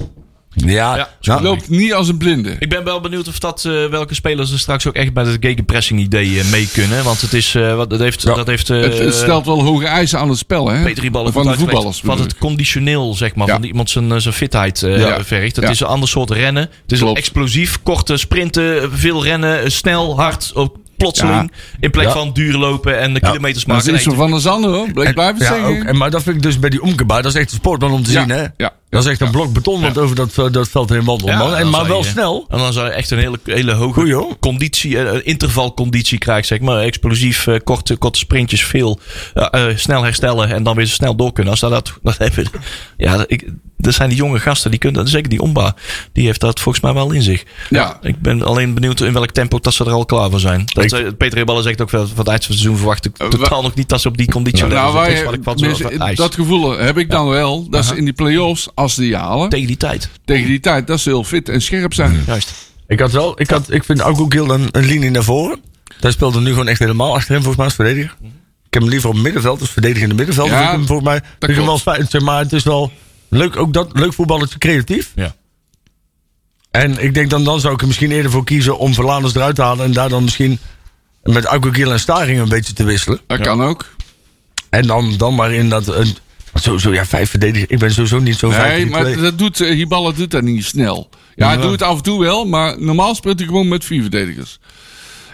[0.55, 1.09] Ja, Ja.
[1.21, 2.55] nou, loopt niet als een blinde.
[2.59, 5.37] Ik ben wel benieuwd of dat, eh, welke spelers er straks ook echt bij het
[5.39, 7.03] gegenpressing idee eh, mee kunnen.
[7.03, 8.33] Want het is, eh, wat, dat heeft, Ja.
[8.33, 10.83] dat heeft eh, het, het stelt wel hoge eisen aan het spel, hè?
[10.83, 12.01] Peter Rieballen Van de voetballers.
[12.01, 13.53] Wat het conditioneel, zeg maar, Ja.
[13.53, 15.23] van iemand zijn, zijn fitheid eh, Ja.
[15.23, 15.55] vergt.
[15.55, 15.71] Het Ja.
[15.71, 16.63] is een ander soort rennen.
[16.81, 17.17] Het is Klopt.
[17.17, 21.51] explosief, korte sprinten, veel rennen, snel, hard, ook plotseling.
[21.79, 22.11] In plek Ja.
[22.11, 23.93] van duur lopen en de kilometers Dat maken.
[23.93, 25.03] is Nee, van der Zanden, hoor.
[25.03, 25.65] En- blijf het ja, zeggen.
[25.65, 27.91] ook, en, maar dat vind ik dus bij die Omkeba, dat is echt een sportman
[27.91, 28.45] om te Ja, zien, hè?
[28.57, 28.71] ja.
[28.93, 31.55] Dat is echt een blok beton wat over dat, eh, dat veld heen wandelt, man.
[31.55, 32.45] En, maar wel je- snel.
[32.49, 34.37] En dan zou je echt een hele, hele hoge Goeie, hoor.
[34.39, 36.79] conditie, eh, intervalconditie krijgen, zeg maar.
[36.79, 38.99] Explosief, eh, korte, korte sprintjes, veel.
[39.33, 41.51] eh, eh, snel herstellen en dan weer snel door kunnen.
[41.51, 42.45] Als dat, dat, dat hebben,
[42.97, 43.45] ja, dat- ik,
[43.77, 45.75] dat zijn die jonge gasten, die kunnen dat, zeker die Omba,
[46.13, 47.43] die heeft dat volgens mij wel in zich.
[47.69, 47.97] Ja.
[48.01, 50.63] Ik ben alleen benieuwd in welk tempo dat ze er al klaar voor zijn.
[50.65, 53.05] Dat, Ik- eh, Peter Reballen zegt ook wel, van het eind van het seizoen verwacht
[53.05, 55.33] ik Eh, totaal nog niet dat ze op die conditie nou, wij, Dat is wat
[55.33, 57.69] ik zo mensen, dat gevoel heb ik dan wel.
[57.69, 60.09] Dat ze in die play-offs, als die halen, Tegen die tijd.
[60.25, 62.23] tegen die tijd, dat ze heel fit en scherp zijn.
[62.27, 62.53] Juist.
[62.87, 65.59] Ik had wel, ik, had, ik vind Augo Gil een, een linie naar voren.
[65.99, 68.15] Daar speelde nu gewoon echt helemaal achterin, volgens mij als verdediger.
[68.65, 70.49] Ik heb hem liever op het middenveld, als verdediger in het middenveld.
[70.49, 72.91] Ja, ik hem, volgens mij vind ik hem wel maar het is wel
[73.29, 75.11] leuk, ook dat, leuk voetballetje, creatief.
[75.15, 75.35] Ja.
[76.71, 79.55] En ik denk dan, dan zou ik er misschien eerder voor kiezen om Verlaners eruit
[79.55, 79.85] te halen.
[79.85, 80.59] En daar dan misschien
[81.23, 83.19] met Gil en Staring een beetje te wisselen.
[83.27, 83.85] Dat kan ook.
[84.69, 85.87] En dan, dan maar in dat...
[85.87, 86.17] Een,
[86.61, 87.71] sowieso, ja, vijf verdedigers.
[87.71, 91.09] Ik ben sowieso niet zo vijf Nee, maar dat doet, Hiballa doet dat niet snel.
[91.35, 94.01] Ja, hij doet het af en toe wel, maar normaal speelt hij gewoon met vier
[94.01, 94.59] verdedigers.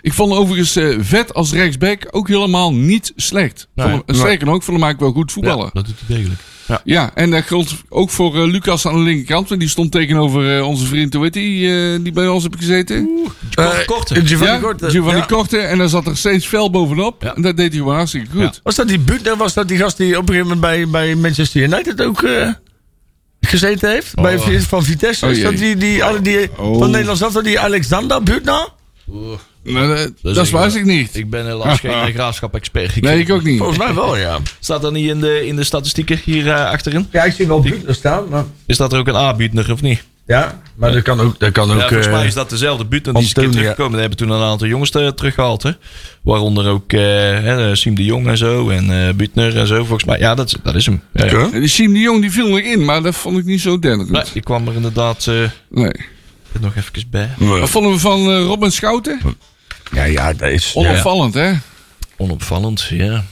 [0.01, 3.67] Ik vond overigens eh, Vet als rechtsback ook helemaal niet slecht.
[3.75, 5.65] Nee, Vond hem- Sterker nog, ik vond hem eigenlijk wel goed voetballen.
[5.65, 6.39] Ja, dat doet hij degelijk.
[6.69, 6.81] Ja.
[6.83, 9.49] Ja, en dat geldt ook voor eh, Lucas aan de linkerkant.
[9.49, 12.55] Want die stond tegenover eh, onze vriend, hoe heet die, eh, die bij ons heeft
[12.57, 13.09] gezeten?
[13.55, 14.25] Korte, korte.
[14.25, 14.89] Giovanni ja, Korte.
[14.89, 15.25] Giovanni ja.
[15.25, 15.57] Korte.
[15.57, 17.23] En daar zat er steeds fel bovenop.
[17.23, 17.35] Ja.
[17.35, 18.59] En dat deed hij gewoon hartstikke goed.
[18.63, 19.35] Was dat die Butner?
[19.37, 22.49] Was dat die gast die op een gegeven moment bij, bij Manchester United ook eh,
[23.41, 24.15] gezeten heeft?
[24.15, 25.25] Bij, Vi- van Vitesse?
[25.25, 26.79] Oh, is dat die, die, die, die Oh.
[26.79, 28.67] van Nederland zelf, die Alexander Butner?
[29.73, 29.87] Nou,
[30.21, 31.15] dat Dat echt- ik niet.
[31.15, 33.01] Ik ben helaas geen eh, graafschap-expert.
[33.01, 33.57] Nee, ik ook niet.
[33.57, 34.37] Volgens mij wel, ja.
[34.59, 37.07] Staat dat niet in de, in de statistieken hier eh, achterin?
[37.11, 38.29] Ja, ik zie wel Butner staan.
[38.29, 40.03] Maar, Is dat er ook een A-Buutner of niet?
[40.25, 41.39] ja, maar dat kan ook...
[41.39, 43.43] Dat kan ook Ja, volgens eh, mij is dat dezelfde Buutner die is een keer
[43.43, 43.61] Antonia.
[43.61, 43.91] teruggekomen.
[43.99, 45.63] Die hebben toen een aantal jongens te- teruggehaald.
[45.63, 45.71] Hè?
[46.21, 48.69] Waaronder ook eh, hè, Siem de Jong en zo.
[48.69, 49.75] En eh Buutner en zo.
[49.77, 51.01] Volgens mij, ja, dat, dat is hem.
[51.13, 53.79] Ja, die Siem de Jong die viel nog in, maar dat vond ik niet zo
[53.79, 55.35] dennelijk Nee, die kwam er inderdaad eh,
[55.69, 55.91] Nee.
[56.59, 57.29] nog even bij.
[57.37, 59.19] Wat vonden we van eh, Robin Schouten?
[59.91, 60.71] Ja, ja, dat is...
[60.75, 61.51] Onopvallend, hè?
[62.17, 63.23] Onopvallend, ja.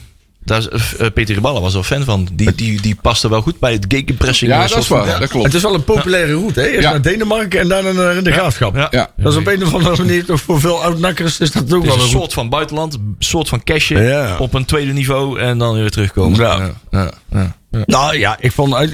[0.44, 2.28] Daar eh, eh, Peter Riballa was er fan van.
[2.34, 4.52] Die, die, die paste wel goed bij het gegenpressing.
[4.52, 5.08] Ja, eh, dat is van- waar.
[5.08, 5.20] Ja.
[5.20, 5.46] Dat klopt.
[5.46, 6.66] Het is wel een populaire route, hè?
[6.68, 6.90] Eerst Ja.
[6.92, 8.76] naar Denemarken en daarna naar de Graafschap.
[8.76, 8.88] Ja.
[8.92, 9.10] Ja.
[9.18, 11.80] Dat is op een of andere manier toch voor veel oud-nakkers is dat ook Het
[11.82, 14.38] is wel een een soort van buitenland, een soort van cashje Ja.
[14.38, 16.40] op een tweede niveau en dan weer terugkomen.
[16.40, 16.58] Ja.
[16.58, 17.84] Ja, ja, ja, ja.
[17.86, 18.92] Nou ja, ik vond het,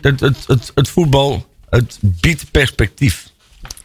[0.00, 3.28] het, het, het voetbal, het biedt perspectief.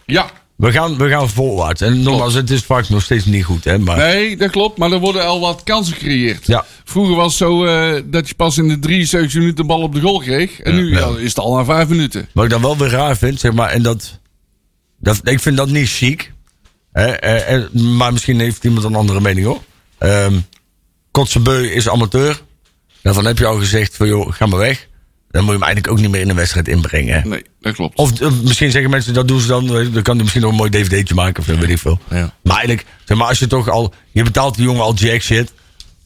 [0.06, 0.30] Ja.
[0.60, 1.82] We gaan, we gaan voorwaarts.
[1.82, 3.64] En nogmaals, het is vaak nog steeds niet goed.
[3.64, 4.78] Hè, maar Nee, dat klopt.
[4.78, 6.48] Maar er worden al wat kansen gecreëerd.
[6.48, 6.66] Ja.
[6.84, 9.94] Vroeger was het zo eh, dat je pas in de 73 minuten de bal op
[9.94, 10.60] de goal kreeg.
[10.60, 12.30] En nu ja, is het al na vijf minuten.
[12.34, 14.20] wat ik dan wel weer raar vind, zeg maar, en dat,
[15.00, 16.34] dat ik vind dat niet chic.
[16.92, 19.62] Hè, eh, eh, maar misschien heeft iemand een andere mening hoor.
[19.98, 20.38] Ehm
[21.12, 22.42] Kotzebeu is amateur.
[23.02, 24.88] Daarvan heb je al gezegd van joh, ga maar weg.
[25.32, 27.30] Dan moet je hem eigenlijk ook niet meer in een wedstrijd inbrengen.
[27.30, 27.98] Nee, dat klopt.
[27.98, 29.68] Of eh, misschien zeggen mensen dat doen ze dan.
[29.68, 32.00] Dan kan hij misschien nog een mooi dvd'tje maken of zo, weet ik veel.
[32.10, 32.34] Ja.
[32.44, 33.94] Maar eigenlijk, zeg maar, als je toch al.
[34.12, 35.54] Je betaalt die jongen al jack shit.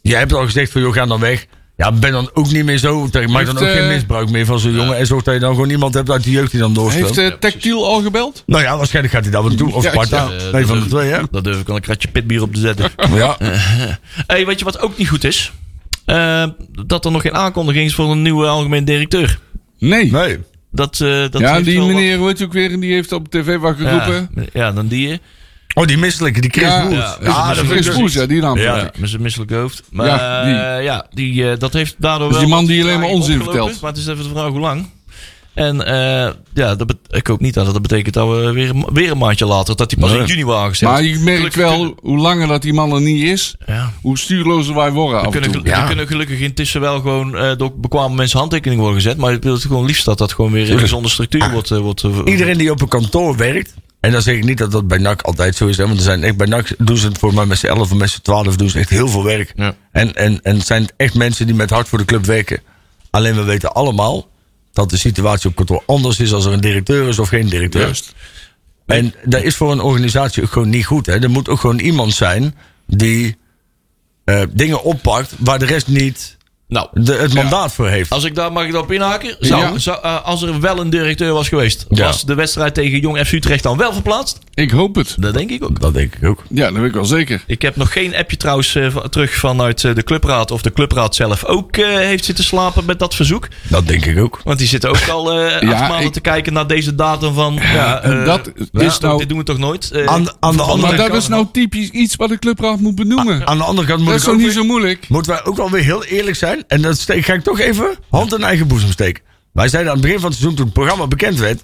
[0.01, 1.45] Je hebt al gezegd van joh, ga dan weg.
[1.78, 3.09] Ja, ben dan ook niet meer zo.
[3.28, 4.97] Maak dan ook geen eh, misbruik meer van zo'n jongen.
[4.97, 7.15] En zorg dat je dan gewoon iemand hebt uit de jeugd die dan doorstelt.
[7.15, 8.43] Heeft eh, Tactiel al gebeld?
[8.45, 9.74] Nou ja, waarschijnlijk gaat hij dat wel doen.
[9.74, 10.28] Of Ja, Sparta.
[10.28, 11.21] Nee, dat van de twee, hè?
[11.32, 12.91] Daar durf ik wel een kratje pitbier op te zetten.
[13.13, 13.38] Ja.
[14.28, 15.51] hey, weet je wat ook niet goed is?
[16.06, 16.45] Eh,
[16.86, 19.39] dat er nog geen aankondiging is voor een nieuwe algemeen directeur.
[19.80, 20.12] Nee.
[20.12, 20.38] Nee.
[20.72, 23.30] Dat, eh, dat ja, die wat- meneer, hoe heet je ook weer, die heeft op
[23.30, 24.30] tv wat geroepen.
[24.36, 25.12] Ja, ja, dan die.
[25.12, 25.18] eh,
[25.76, 27.18] Oh, die misselijke, die Chris Ja, ja,
[27.51, 28.58] ik Chris ja, die naam.
[28.58, 28.91] Ja.
[28.97, 29.84] Met zijn misselijk hoofd.
[29.91, 30.54] Maar Ja, ja, die.
[30.76, 33.10] die, ja, die, eh, dat heeft daardoor Dus wel die man wat die alleen maar
[33.10, 33.82] onzin vertelt.
[33.82, 34.86] Maar het is even de vraag hoe lang.
[35.54, 39.12] En eh, ja, dat ik hoop niet dat dat betekent dat we weer, een- weer
[39.12, 40.20] een maandje later, dat hij pas Nee.
[40.20, 40.89] in juni waren gezet.
[40.89, 43.91] Maar je merkt Gelukkig wel, kunnen- hoe langer dat die man er niet is, Ja.
[44.01, 45.72] hoe stuurlozer wij worden Er af en kunnen, toe.
[45.72, 49.18] gel- er kunnen gelukkig intussen wel gewoon eh, door bekwame mensen handtekeningen worden gezet.
[49.18, 51.72] Maar ik wil het gewoon liefst dat dat gewoon weer een gezonde structuur wordt.
[51.72, 53.74] eh, wordt Iedereen die op een kantoor werkt.
[53.99, 55.78] En dan zeg ik niet dat dat bij NAC altijd zo is.
[55.78, 57.91] Hè, want er zijn echt, bij NAC doen ze het voor mij met z'n 11
[57.91, 59.54] of met z'n 12 doen ze echt heel veel werk.
[59.56, 59.76] Ja.
[59.91, 62.62] En, en, en het zijn echt mensen die met hart voor de club werken.
[63.10, 64.28] Alleen we weten allemaal
[64.74, 67.82] dat de situatie op kantoor anders is als er een directeur is of geen directeur.
[67.82, 68.13] Juist.
[68.86, 71.05] En dat is voor een organisatie ook gewoon niet goed.
[71.05, 71.21] Hè.
[71.21, 72.55] Er moet ook gewoon iemand zijn
[72.88, 73.38] die
[74.24, 78.09] eh, dingen oppakt waar de rest niet nou, de, het mandaat voor heeft.
[78.09, 79.36] Als ik daar mag ik daarop inhaken.
[79.39, 79.78] Zou, Ja.
[79.78, 82.05] zou, eh, als er wel een directeur was geweest, Ja.
[82.05, 84.39] was de wedstrijd tegen Jong FC Utrecht dan wel verplaatst?
[84.56, 85.16] Ik hoop het.
[85.20, 85.80] Dat denk ik ook.
[85.82, 86.43] Dat denk ik ook.
[86.49, 87.43] Ja, dat weet ik wel zeker.
[87.47, 90.51] Ik heb nog geen appje trouwens eh, van- terug vanuit eh, de clubraad.
[90.51, 93.47] Of de clubraad zelf ook eh, heeft zitten slapen met dat verzoek.
[93.70, 94.39] Dat denk ik ook.
[94.43, 97.34] Want die zitten ook al eh Ja, acht maanden ik- te kijken naar deze datum
[97.34, 97.54] van...
[97.62, 99.91] Ja, en dat ja, is nou- Dit doen we toch nooit?
[100.06, 103.47] Aan aan de andere Maar dat is nou typisch iets wat de clubraad moet benoemen.
[103.47, 105.10] Aan de andere kant moet dat is toch ook niet weer- zo moeilijk?
[105.10, 106.64] Moeten wij ook wel weer heel eerlijk zijn.
[106.68, 109.24] En dat steek, ga ik toch even hand in eigen boezem steken.
[109.54, 111.64] Wij zeiden aan het begin van het seizoen, toen het programma bekend werd,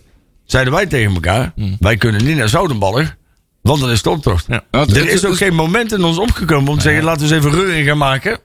[0.52, 3.18] zeiden wij tegen elkaar: wij kunnen niet naar Zoudenballen,
[3.62, 4.46] want dan is het optocht.
[4.48, 4.64] Ja.
[4.72, 7.60] Er is ook geen moment in ons opgekomen om te zeggen: laten we eens even
[7.60, 8.40] reuring gaan maken.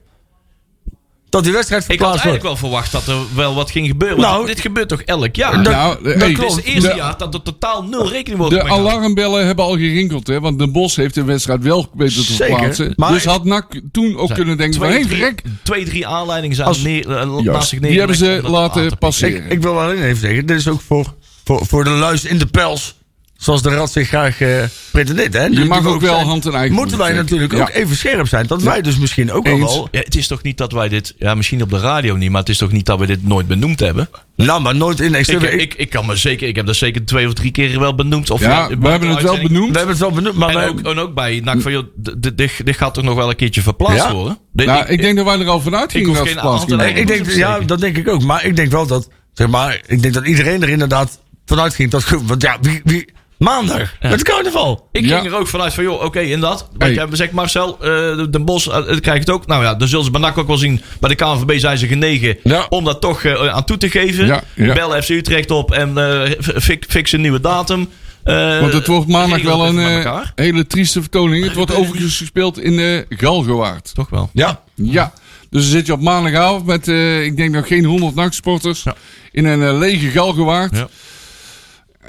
[1.29, 2.57] Dat die wedstrijd Ik had verplaatst wordt.
[2.59, 4.17] eigenlijk wel verwacht dat er wel wat ging gebeuren.
[4.17, 5.63] Want Nou, dit gebeurt toch elk jaar?
[5.63, 8.37] dat- nou, dat hey, Het is het eerste de- jaar dat er totaal nul rekening
[8.39, 10.39] wordt De alarmbellen hebben al gerinkeld, hè?
[10.39, 12.93] Want de Bos heeft de wedstrijd wel weten te verplaatsen.
[12.95, 14.89] maar- dus had NAC toen ook kunnen denken van...
[14.89, 18.17] Twee, drie, verrek, twee, drie aanleidingen zijn Als- neer, eh, naast Juist, zich die hebben
[18.17, 19.45] ze laten te passeren.
[19.45, 21.13] Ik, ik wil alleen even zeggen: dit is ook voor,
[21.45, 22.95] voor, voor de luister in de pels.
[23.37, 25.33] Zoals de rat zich graag eh pretendeert.
[25.33, 25.43] Hè?
[25.45, 28.27] Je mag die ook wel zijn- hand in eigen Moeten wij natuurlijk ook even scherp
[28.27, 28.47] zijn.
[28.47, 29.73] Dat wij dus misschien ook al Eens.
[29.75, 32.29] wel Ja, het is toch niet dat wij dit, ja, misschien op de radio niet,
[32.31, 34.09] maar het is toch niet dat we dit nooit benoemd hebben?
[34.35, 37.27] Nou, maar nooit in Ik, ik, ik kan me zeker, ik heb dat zeker twee
[37.27, 38.29] of drie keer wel benoemd.
[38.29, 39.71] Of Ja, ja, we hebben het wel benoemd.
[39.71, 41.83] we hebben het wel benoemd, maar En wij- ook, en ook bij NAC van, joh,
[42.17, 44.13] dit, dit gaat toch nog wel een keertje verplaatst Ja?
[44.13, 44.37] worden?
[44.53, 47.27] Dit- Nou, ik denk dat wij er al vanuit ik gingen hoef geen hand ik
[47.27, 48.23] is ja, dat denk ik ook.
[48.23, 51.91] Maar ik denk wel dat, zeg maar, ik denk dat iedereen er inderdaad vanuit ging.
[51.91, 53.05] Dat, want ja, wie, wie,
[53.37, 54.87] maandag, het carnaval.
[54.91, 55.19] Ik Ja.
[55.19, 56.59] ging er ook vanuit van, joh, oké, inderdaad.
[56.59, 56.89] Wat Hey.
[56.89, 57.87] jij hebt gezegd, Marcel, eh
[58.17, 59.47] de, de Bos, eh, dat krijg ik het ook.
[59.47, 60.81] Nou ja, dan zullen ze bij NAC ook wel zien.
[60.99, 62.65] Bij de KNVB zijn ze genegen Ja.
[62.69, 64.25] om dat toch eh, aan toe te geven.
[64.25, 64.73] Ja, ja.
[64.73, 66.31] Bel FC Utrecht op en eh,
[66.61, 67.89] fix, fix een nieuwe datum.
[68.23, 71.43] Eh, Want het wordt maandag wel een met eh, hele trieste vertoning.
[71.45, 73.91] Het wordt overigens gespeeld in de Galgenwaard.
[73.93, 74.29] Toch wel.
[74.33, 75.13] Ja, Ja,
[75.49, 78.83] dus dan zit je op maandagavond met, eh, ik denk nog geen 100 nachtsporters.
[78.83, 78.95] Ja.
[79.31, 80.75] In een eh, lege Galgenwaard.
[80.75, 80.87] Ja.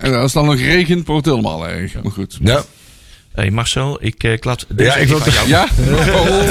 [0.01, 2.03] En als het dan nog regent, wordt het helemaal erg.
[2.03, 2.38] Maar goed.
[2.40, 2.64] ja.
[3.32, 5.49] hey Marcel, ik uh, klap deze Ja, ik wil jou.
[5.49, 5.66] Ja?
[5.76, 6.51] Oh, oh,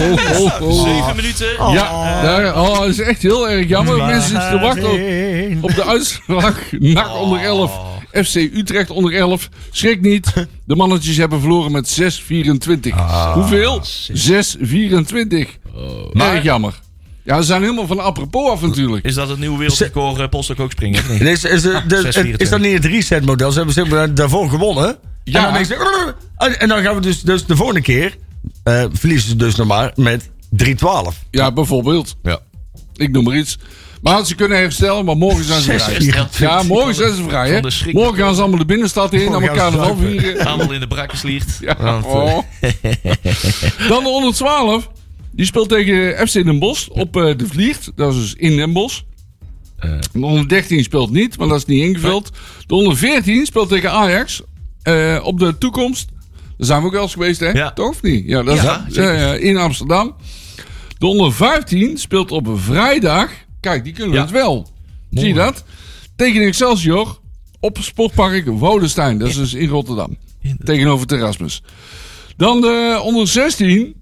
[0.00, 0.84] oh, oh, oh.
[0.84, 1.72] Zeven minuten.
[1.72, 3.96] Ja, daar, oh, dat is echt heel erg jammer.
[3.96, 6.72] Mensen zitten te wachten op, op de uitslag.
[6.78, 7.80] NAC onder 11,
[8.12, 9.48] FC Utrecht onder 11.
[9.70, 10.32] Schrik niet,
[10.64, 13.34] de mannetjes hebben verloren met 6-24.
[13.34, 13.82] Hoeveel?
[14.12, 15.48] 6-24.
[16.12, 16.84] Erg jammer.
[17.26, 19.04] Ja, ze zijn helemaal van apropos af natuurlijk.
[19.04, 21.00] Is dat het nieuwe wereldrecord uh, polstok ook springen?
[21.00, 21.20] Of niet?
[21.20, 23.52] Is, is, de- de- is dat niet het reset model?
[23.52, 24.96] Ze hebben daarvoor gewonnen.
[25.24, 25.56] Ja.
[25.58, 25.66] En
[26.38, 28.16] dan, en dan gaan we dus, dus de volgende keer
[28.62, 30.28] eh, verliezen ze dus nog maar met 3-12.
[31.30, 32.16] Ja, bijvoorbeeld.
[32.22, 32.38] Ja.
[32.94, 33.58] Ik noem maar iets.
[34.02, 36.24] Maar ze kunnen herstellen, maar morgen zijn ze vrij.
[36.48, 37.60] Ja, morgen zijn ze vrij, hè?
[37.92, 40.08] Morgen gaan ze allemaal de binnenstad in, naar Morgen elkaar zuipen.
[40.20, 40.46] vieren.
[40.46, 41.58] Allemaal in de brakkensliert.
[41.60, 42.38] Ja, Want, eh, oh.
[43.88, 44.88] Dan de 112.
[45.36, 47.92] Die speelt tegen FC Den Bosch op eh, de Vliert.
[47.94, 49.00] Dat is dus in Den Bosch.
[50.12, 52.30] De 113 speelt niet, maar dat is niet ingevuld.
[52.66, 54.42] De 114 speelt tegen Ajax
[54.82, 56.08] eh, op de toekomst.
[56.56, 57.50] Daar zijn we ook wel eens geweest, hè?
[57.50, 57.72] Ja.
[57.72, 58.26] Toch of niet?
[58.26, 60.14] Ja, dat Ja, is eh, in Amsterdam.
[60.98, 63.30] De 115 speelt op een vrijdag.
[63.60, 64.20] Kijk, die kunnen Ja.
[64.20, 64.66] het wel.
[65.10, 65.64] Zie je dat?
[66.16, 67.18] Tegen Excelsior
[67.60, 69.18] op Sportpark Woudenstein.
[69.18, 70.16] Dat is dus in Rotterdam.
[70.64, 71.62] Tegenover Terrasmus.
[72.36, 73.94] Dan de onder 16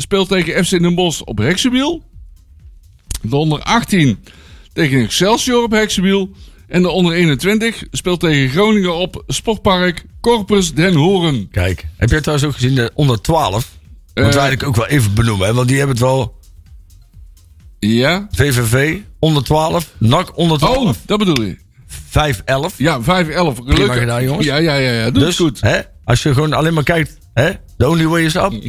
[0.00, 2.02] speelt tegen FC Den Bosch op Heksenwiel.
[3.22, 4.18] De onder 18
[4.72, 6.30] tegen Excelsior op Heksenwiel.
[6.68, 11.48] En de onder 21 speelt tegen Groningen op Sportpark Corpus Den Horen.
[11.50, 13.52] Kijk, heb jij trouwens ook gezien de onder 12?
[13.52, 13.72] Moeten
[14.14, 14.24] we Eh.
[14.24, 15.54] eigenlijk ook wel even benoemen, hè?
[15.54, 16.36] want die hebben het wel.
[17.78, 18.28] Ja?
[18.30, 21.56] VVV onder 12, NAC onder 12, Oh, dat bedoel je.
[21.86, 22.74] 5-11.
[22.76, 23.64] Ja, 5-11.
[23.64, 24.46] Prima gedaan, jongens.
[24.46, 24.92] Ja, ja, ja.
[24.92, 25.10] ja.
[25.10, 25.60] Doe Dus het goed.
[25.60, 28.52] Hè, als je gewoon alleen maar kijkt, hè, the only way is up.
[28.52, 28.62] Van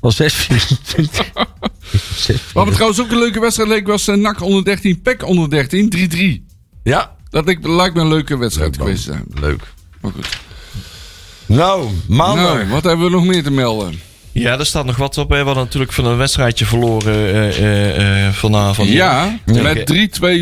[0.00, 1.32] 6 24.
[2.52, 5.50] Wat me trouwens ook een leuke wedstrijd leek was uh, NAC onder 13, PEC onder
[5.50, 5.92] 13,
[6.42, 6.54] 3-3.
[6.82, 9.24] Ja, Dat lijkt, me een leuke wedstrijd geweest te zijn.
[9.40, 9.62] leuk.
[10.00, 10.28] Maar goed.
[11.46, 12.54] Nou, maandag.
[12.54, 14.00] Nou, wat hebben we nog meer te melden?
[14.32, 15.30] Ja, er staat nog wat op.
[15.30, 15.38] Hè.
[15.38, 18.88] We hadden natuurlijk van een wedstrijdje verloren eh, eh, eh, vanavond.
[18.88, 19.92] Ja, met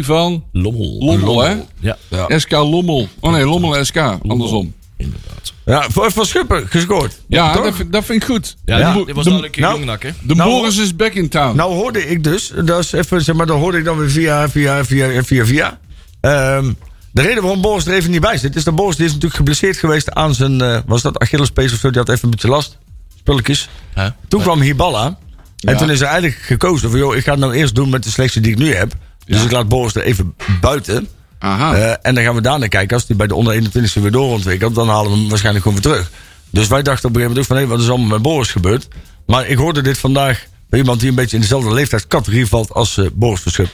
[0.00, 0.96] 3-2 van Lommel.
[0.98, 1.54] Lommel, hè?
[1.80, 1.96] Ja,
[2.28, 3.08] SK Lommel.
[3.20, 3.96] Oh nee, Lommel SK.
[4.26, 4.74] Andersom.
[4.96, 5.52] Inderdaad.
[5.64, 7.20] Ja, voor Van Schuppen gescoord.
[7.28, 8.56] Ja, dat, vind- dat vind ik goed.
[8.64, 10.10] Ja, dit was De- een nou, jongnak, hè?
[10.22, 11.56] De Nou, Boris is back in town.
[11.56, 14.48] Nou hoorde ik dus, dat is even, zeg maar, dat hoorde ik dan weer via,
[14.48, 15.78] via, via, via, via.
[16.20, 16.72] Ehm,
[17.12, 19.36] de reden waarom Boris er even niet bij zit, is dat Boris die is natuurlijk
[19.36, 22.48] geblesseerd geweest aan zijn, eh, was dat Achillespees of zo, die had even een beetje
[22.48, 22.78] last,
[23.18, 23.68] spulletjes.
[23.94, 24.06] Huh?
[24.28, 25.04] Toen kwam Hiballa.
[25.60, 25.78] En Ja.
[25.78, 28.10] toen is er eigenlijk gekozen van, joh, ik ga het nou eerst doen met de
[28.10, 28.92] selectie die ik nu heb.
[29.26, 29.44] Dus Ja.
[29.44, 31.08] ik laat Boris er even buiten.
[31.38, 32.96] Eh, en dan gaan we daarna kijken.
[32.96, 35.92] Als hij bij de onder 21 weer doorontwikkelt, dan halen we hem waarschijnlijk gewoon weer
[35.92, 36.10] terug.
[36.50, 38.88] Dus wij dachten op een gegeven moment ook van, wat is allemaal met Boris gebeurd?
[39.26, 42.98] Maar ik hoorde dit vandaag bij iemand die een beetje in dezelfde leeftijdscategorie valt als
[42.98, 43.70] eh, Boris Verschup.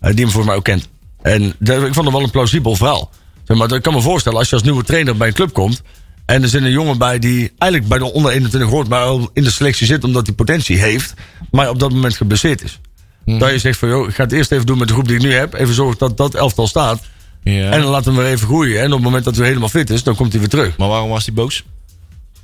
[0.00, 0.88] Eh, die hem voor mij ook kent.
[1.22, 3.10] En ik vond het wel een plausibel verhaal.
[3.44, 5.82] Zeg maar ik kan me voorstellen, als je als nieuwe trainer bij een club komt.
[6.26, 9.30] En er zit een jongen bij die eigenlijk bij de onder 21 hoort, maar al
[9.32, 11.14] in de selectie zit omdat hij potentie heeft.
[11.50, 12.80] Maar op dat moment geblesseerd is.
[13.24, 15.16] Dat je zegt van, joh, ik ga het eerst even doen met de groep die
[15.16, 15.54] ik nu heb.
[15.54, 17.02] Even zorgen dat dat elftal staat.
[17.42, 17.70] Ja.
[17.70, 18.80] En dan laten we hem weer even groeien.
[18.80, 20.76] En op het moment dat hij helemaal fit is, dan komt hij weer terug.
[20.76, 21.64] Maar waarom was hij boos?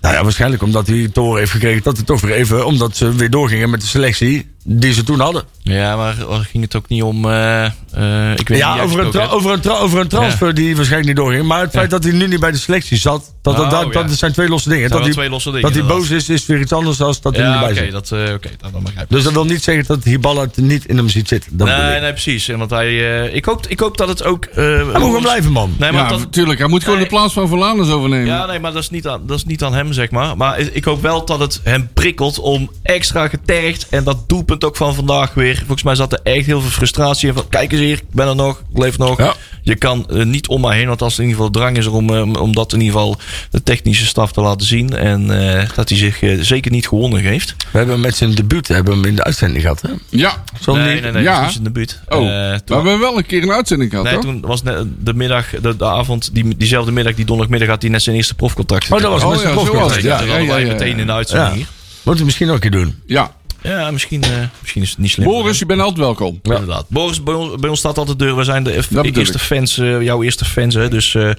[0.00, 2.96] Nou ja, waarschijnlijk omdat hij te horen heeft gekregen dat hij toch weer even, omdat
[2.96, 5.42] ze weer doorgingen met de selectie die ze toen hadden.
[5.62, 6.14] Ja, maar
[6.50, 7.24] ging het ook niet om...
[7.24, 11.08] eh, eh, ik weet Ja, niet over een, over, een over een transfer die waarschijnlijk
[11.16, 11.46] niet doorging.
[11.46, 13.92] Maar het feit dat hij nu niet bij de selectie zat, dat, dat, Oh, dat,
[13.92, 14.16] dat ja.
[14.16, 14.90] zijn twee losse dingen.
[14.90, 17.50] Dat twee losse dingen, dat hij boos is, is weer iets anders dan dat hij
[17.50, 17.92] niet bij oké, zit.
[17.92, 19.14] dat, eh, oké, dat, dat begrijp ik.
[19.14, 21.56] Dus dat wil niet zeggen dat Hiballa het niet in hem ziet zitten.
[21.56, 22.48] Dat Nee, nee, precies.
[22.48, 22.86] En want hij,
[23.24, 24.44] eh, ik, hoop, ik hoop dat het ook...
[24.44, 25.74] eh, Hij moet gewoon blijven, man.
[25.78, 26.58] Nee, maar ja, dat, natuurlijk.
[26.58, 27.08] Hij moet gewoon Nee.
[27.08, 28.26] de plaats van Verlaners overnemen.
[28.26, 30.36] Ja, nee, maar dat is, niet aan, dat is niet aan hem, zeg maar.
[30.36, 33.86] Maar ik hoop wel dat het hem prikkelt om extra getergd.
[33.88, 35.56] En dat doelpunt ook van vandaag weer.
[35.56, 37.34] Volgens mij zat er echt heel veel frustratie in.
[37.34, 39.18] Van, kijk eens hier, ik ben er nog, ik leef nog.
[39.18, 39.34] Ja.
[39.62, 40.86] Je kan eh, niet om mij heen.
[40.88, 42.94] Want als er in ieder geval drang is er om, eh, om dat in ieder
[42.94, 43.16] geval
[43.50, 44.96] de technische staf te laten zien.
[44.96, 45.30] En
[45.60, 47.54] eh, dat hij zich eh, zeker niet gewonnen geeft.
[47.58, 49.82] We hebben hem met zijn debuut hebben we hem in de uitzending gehad.
[49.82, 49.88] Hè?
[50.08, 50.42] Ja.
[50.60, 51.34] Zo nee, niet- nee, nee, Ja.
[51.36, 52.00] dat was in de buurt.
[52.08, 54.22] Oh, Eh, maar toen- we hebben wel een keer een uitzending gehad, Nee, toch?
[54.22, 57.90] toen was net de middag, de, de avond, die, diezelfde middag, die donderdagmiddag, had hij
[57.90, 58.92] net zijn eerste profcontact.
[58.92, 60.36] Oh, dat was Oh, met zijn ja, het, ja.
[60.38, 60.66] Ja, ja.
[60.72, 61.56] meteen in de uitzending Ja.
[61.56, 61.66] hier.
[62.02, 62.94] Moeten we misschien ook een keer doen.
[63.06, 63.34] Ja.
[63.62, 64.30] Ja, misschien, eh,
[64.60, 65.26] misschien is het niet slim.
[65.26, 66.40] Boris, je bent altijd welkom.
[66.42, 66.52] Ja.
[66.52, 66.84] Inderdaad.
[66.88, 68.36] Boris, bij ons, bij ons staat altijd de deur.
[68.36, 68.72] We zijn de
[69.12, 70.74] eerste fans, eh, jouw eerste fans.
[70.74, 70.88] Hè?
[70.88, 71.30] Dus eh,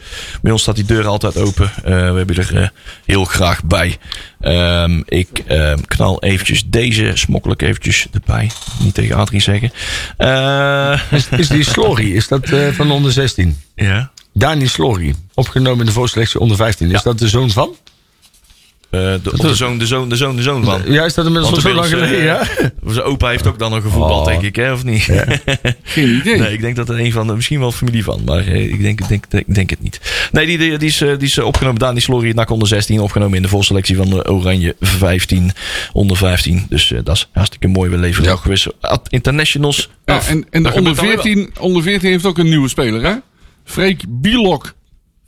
[0.41, 1.71] bij ons staat die deur altijd open.
[1.75, 2.71] Eh, we hebben je er
[3.05, 3.97] heel graag bij.
[4.39, 8.51] Ehm, ik ehm, knal eventjes deze, smokkel ik eventjes erbij.
[8.79, 9.71] Niet tegen Adrie zeggen.
[10.17, 11.01] Eh,
[11.39, 13.57] Is die Slory, is dat eh, van onder 16?
[13.75, 14.11] ja.
[14.33, 16.85] Dani Slory, opgenomen in de voorselectie onder 15.
[16.87, 16.99] Is Ja.
[17.03, 17.75] dat de zoon van?
[18.89, 20.81] Eh, de, de zoon, de zoon, de zoon, de zoon van.
[20.87, 22.43] Ja, is dat inmiddels zo lang geleden, eh, ja?
[22.87, 24.25] Zijn opa heeft ook dan nog gevoetbald, Oh.
[24.25, 24.71] denk ik, hè?
[24.73, 25.03] Of niet?
[25.83, 26.39] Geen idee.
[26.39, 29.07] Nee, ik denk dat er een van, misschien wel familie van, maar eh, ik denk,
[29.07, 29.99] denk, denk, denk het niet.
[30.31, 32.99] Nee, die, die, die, is, eh, die is eh, opgenomen, Dani Slory, NAC onder 16,
[32.99, 35.51] opgenomen in de voorselectie van de Oranje 15,
[35.93, 36.65] onder 15.
[36.69, 37.89] Dus eh, dat is hartstikke mooi.
[37.89, 38.35] We leveren Ja.
[38.35, 40.29] ook weer Ad Internationals Ja, af.
[40.29, 43.03] en en de onder gebeurt dan weer 14, onder 14 heeft ook een nieuwe speler,
[43.03, 43.13] hè?
[43.65, 44.73] Freek Bielok.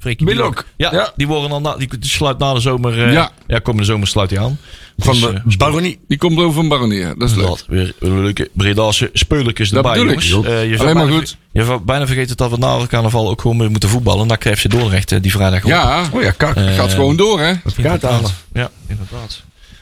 [0.04, 0.14] Wel.
[0.14, 0.66] Freekie Bilok.
[0.78, 1.12] Ja, Ja.
[1.16, 3.32] die, worden dan na, die, sluit na de zomer, eh, Ja.
[3.48, 3.60] ja.
[3.60, 4.60] komende zomer sluit hij aan.
[4.98, 6.00] Van Dus, de eh, baronie.
[6.08, 7.14] Die komt over van Baroneer.
[7.18, 7.64] Dat is leuk.
[7.68, 10.08] Weer weer leuke Bredaanse speulertjes Dat erbij, ik.
[10.22, 10.48] jongens.
[10.48, 11.38] Eh, je Alleen maar bijna goed.
[11.52, 14.28] Je zou bijna vergeten dat we na het carnaval ook gewoon weer moeten voetballen.
[14.28, 15.64] Naar KFC Dordrecht eh, die vrijdag.
[15.64, 15.70] op.
[15.70, 16.60] Ja, Oh ja, kak.
[16.60, 17.54] gaat gewoon door, hè?
[17.82, 18.32] kaart halen.
[18.54, 19.42] Ja, inderdaad.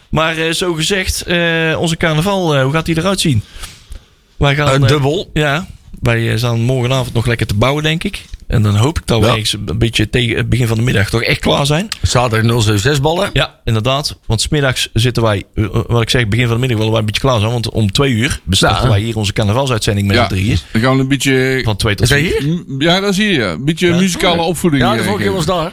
[0.10, 3.44] Maar eh, zo gezegd, eh, onze carnaval, eh, hoe gaat die eruit zien?
[4.38, 4.82] Wij gaan...
[4.82, 5.30] Dubbel.
[5.34, 5.68] Ja,
[6.02, 8.22] wij eh, staan morgenavond nog lekker te bouwen, denk ik.
[8.48, 9.32] En dan hoop ik dat we Ja.
[9.32, 11.88] ergens een beetje tegen het begin van de middag toch echt klaar zijn.
[12.02, 13.30] Zaterdag 076 ballen.
[13.34, 14.20] Ja, inderdaad.
[14.26, 17.00] Want smiddags zitten wij, eh, eh, wat ik zeg, begin van de middag willen wij
[17.02, 17.52] een beetje klaar zijn.
[17.52, 18.90] Want om twee uur bestarten Ja.
[18.90, 20.28] wij hier onze carnavalsuitzending met Ja.
[20.28, 20.58] drieën.
[20.72, 21.62] Dan gaan we een beetje...
[21.64, 22.18] Van twee tot vier.
[22.42, 22.64] hier?
[22.68, 23.44] M- Ja, dat zie je.
[23.44, 24.84] Een beetje muzikale opvoeding.
[24.84, 25.72] Ja, de vorige keer was daar.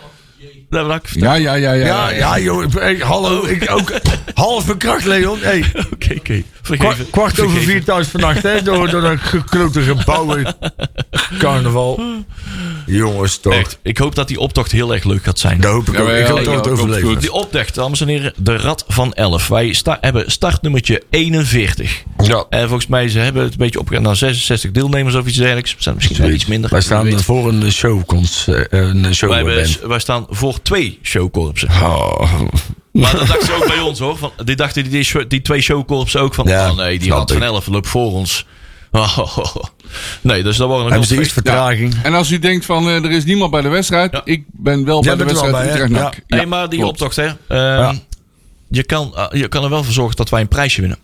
[0.71, 1.73] Ja, ja, ja, ja.
[1.73, 2.65] Ja, ja, joh.
[2.75, 3.45] hey, hallo.
[3.47, 3.93] Ik ook
[4.35, 5.39] half verkracht, Leon.
[5.41, 6.43] Hey, Oké, oké.
[6.65, 7.11] Vergeven.
[7.11, 8.63] kwart over vier thuis vannacht, hè.
[8.63, 10.37] Door, door dat geklote gebouw.
[11.39, 12.01] Carnaval.
[12.87, 13.53] Jongens, toch.
[13.53, 15.61] Echt, ik hoop dat die optocht heel erg leuk gaat zijn.
[15.61, 16.09] Dat hoop ik Ja, ook.
[16.09, 17.19] Ik hoop ja, dat het overleven.
[17.19, 19.49] Die optocht, dames en heren, de Rad van 11.
[19.49, 22.03] Wij sta- hebben startnummertje 41.
[22.23, 22.45] Ja.
[22.51, 25.75] En volgens mij, ze hebben het een beetje opgegaan naar 66 deelnemers of iets dergelijks.
[25.75, 26.71] We staan misschien wel iets minder.
[26.71, 28.03] Wij staan voor een show.
[28.71, 31.69] Een show wij, hebben, wij staan voor twee showcorpsen.
[31.69, 32.43] Oh.
[33.03, 34.17] Maar dat dachten ze ook bij ons hoor.
[34.17, 36.47] Van, die dachten die, die, die twee showcorpsen ook van...
[36.47, 37.49] Ja, oh nee, die Rad van ik.
[37.49, 38.47] 11 loopt voor ons.
[38.91, 39.57] Oh,
[40.21, 41.95] Nee, dus dat waren nog twee- vertraging?
[42.03, 44.21] En als u denkt van eh, er is niemand bij de wedstrijd, Ja.
[44.25, 45.73] ik ben wel Jij bij de wedstrijd bij, hè?
[45.73, 46.21] Utrecht-NAC.
[46.29, 46.93] Nee, maar die klopt.
[47.03, 47.31] optocht, hè.
[47.49, 47.97] ehm,
[48.69, 50.99] je, kan, eh, je kan er wel voor zorgen dat wij een prijsje winnen.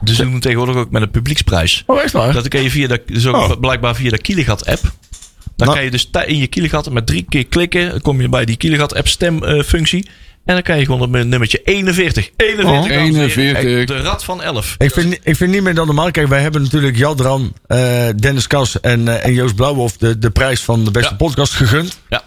[0.00, 1.82] Dus we doen tegenwoordig ook met een publieksprijs.
[1.86, 2.32] Oh, echt waar?
[2.32, 3.60] Dat kan je via de, dus ook Oh.
[3.60, 4.82] blijkbaar via de Kielegat app.
[4.82, 4.92] Dan
[5.66, 5.72] Nou.
[5.74, 7.90] kan je dus in je Kielegat met drie keer klikken.
[7.90, 10.08] Dan kom je bij die Kielegat app stemfunctie.
[10.44, 12.30] En dan krijg je gewoon mijn nummertje 41.
[12.36, 12.88] 41.
[12.96, 13.56] dames en heren.
[13.56, 13.96] 41.
[13.96, 14.74] De Rad van 11.
[14.78, 16.10] Ik vind, ik vind niet meer dan normaal.
[16.10, 20.30] Kijk, wij hebben natuurlijk Jadran, eh, Dennis Kas en, eh, en Joost Blauwhof de, de
[20.30, 21.16] prijs van de beste Ja.
[21.16, 21.98] podcast gegund.
[22.08, 22.22] Ja.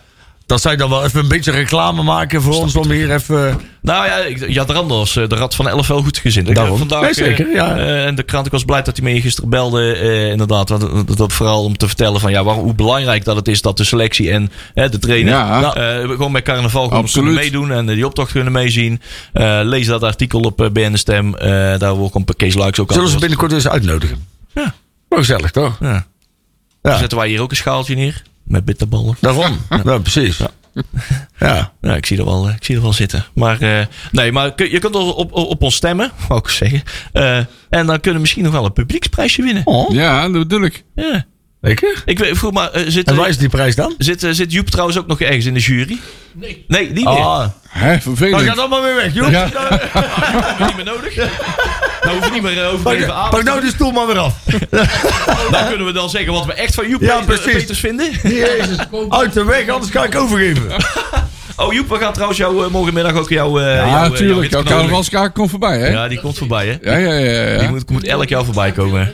[0.47, 3.59] Dat zij dan wel even een beetje reclame maken voor ons om hier even...
[3.81, 6.49] Nou ja, ja, de Randers, eh, de Rad van 11 wel goed gezind.
[6.49, 6.73] Ik, Daarom.
[6.73, 7.77] eh, Vandaag, Nee, zeker, eh, ja.
[7.77, 9.93] eh, en de krant, ik was blij dat hij me gisteren belde.
[9.93, 13.47] eh, inderdaad, want, dat, vooral om te vertellen van ja, waar, hoe belangrijk dat het
[13.47, 15.73] is dat de selectie en de trainer Ja.
[15.73, 19.01] eh, gewoon met carnaval kunnen meedoen en eh, die optocht kunnen meezien.
[19.33, 21.35] Eh, lees dat artikel op BN Stem.
[21.35, 23.19] eh, daar wordt een Kees Luiks ook Zullen ze aan.
[23.19, 24.27] binnenkort eens uitnodigen?
[24.53, 24.73] Ja.
[25.09, 25.77] Wel gezellig, toch?
[25.79, 25.87] Ja.
[25.91, 26.05] Ja.
[26.81, 29.15] Dan zetten wij hier ook een schaaltje neer met bitterballen.
[29.19, 29.57] Daarom.
[29.83, 30.37] Ja, precies.
[31.39, 31.71] Ja.
[31.81, 33.25] Ja, ik zie er wel, eh, ik zie er wel zitten.
[33.33, 36.83] Maar eh, nee, maar je kunt op, op, op ons stemmen, wou ik zeggen.
[37.13, 37.37] Eh,
[37.69, 39.61] en dan kunnen we misschien nog wel een publieksprijsje winnen.
[39.65, 40.83] Oh, Ja, dat bedoel ik.
[40.95, 41.25] Ja.
[42.05, 43.95] Ik weet, vroeg maar, eh, zit, En eh, waar is die prijs dan?
[43.97, 45.99] zit, eh, zit Joep trouwens ook nog ergens in de jury?
[46.33, 46.65] Nee.
[46.67, 47.13] Nee, niet meer.
[47.13, 48.41] Ah, Hè, dat vervelend.
[48.41, 49.31] gaat allemaal weer weg, joh.
[49.37, 49.45] Ja.
[50.65, 51.15] niet meer nodig.
[52.01, 53.29] Nou hoef je niet meer over even Pak, aan.
[53.29, 54.33] pak nou die stoel maar weer af.
[55.51, 57.21] Dan kunnen we dan zeggen wat we echt van Joep Ja.
[57.25, 58.11] Peters vinden.
[58.23, 58.77] Jezus.
[59.09, 60.63] Uit de weg, anders ga ik overgeven.
[61.55, 63.59] Oh Joep, we gaan trouwens jou, morgenmiddag ook jouw...
[63.59, 64.41] Ja, jouw natuurlijk.
[64.41, 65.87] hit Jouw carnavalskaart komt voorbij, hè?
[65.87, 66.91] Ja, die komt voorbij, hè?
[66.91, 67.41] Ja, ja, ja.
[67.51, 67.59] ja.
[67.59, 69.13] Die moet, moet elk jaar voorbij komen.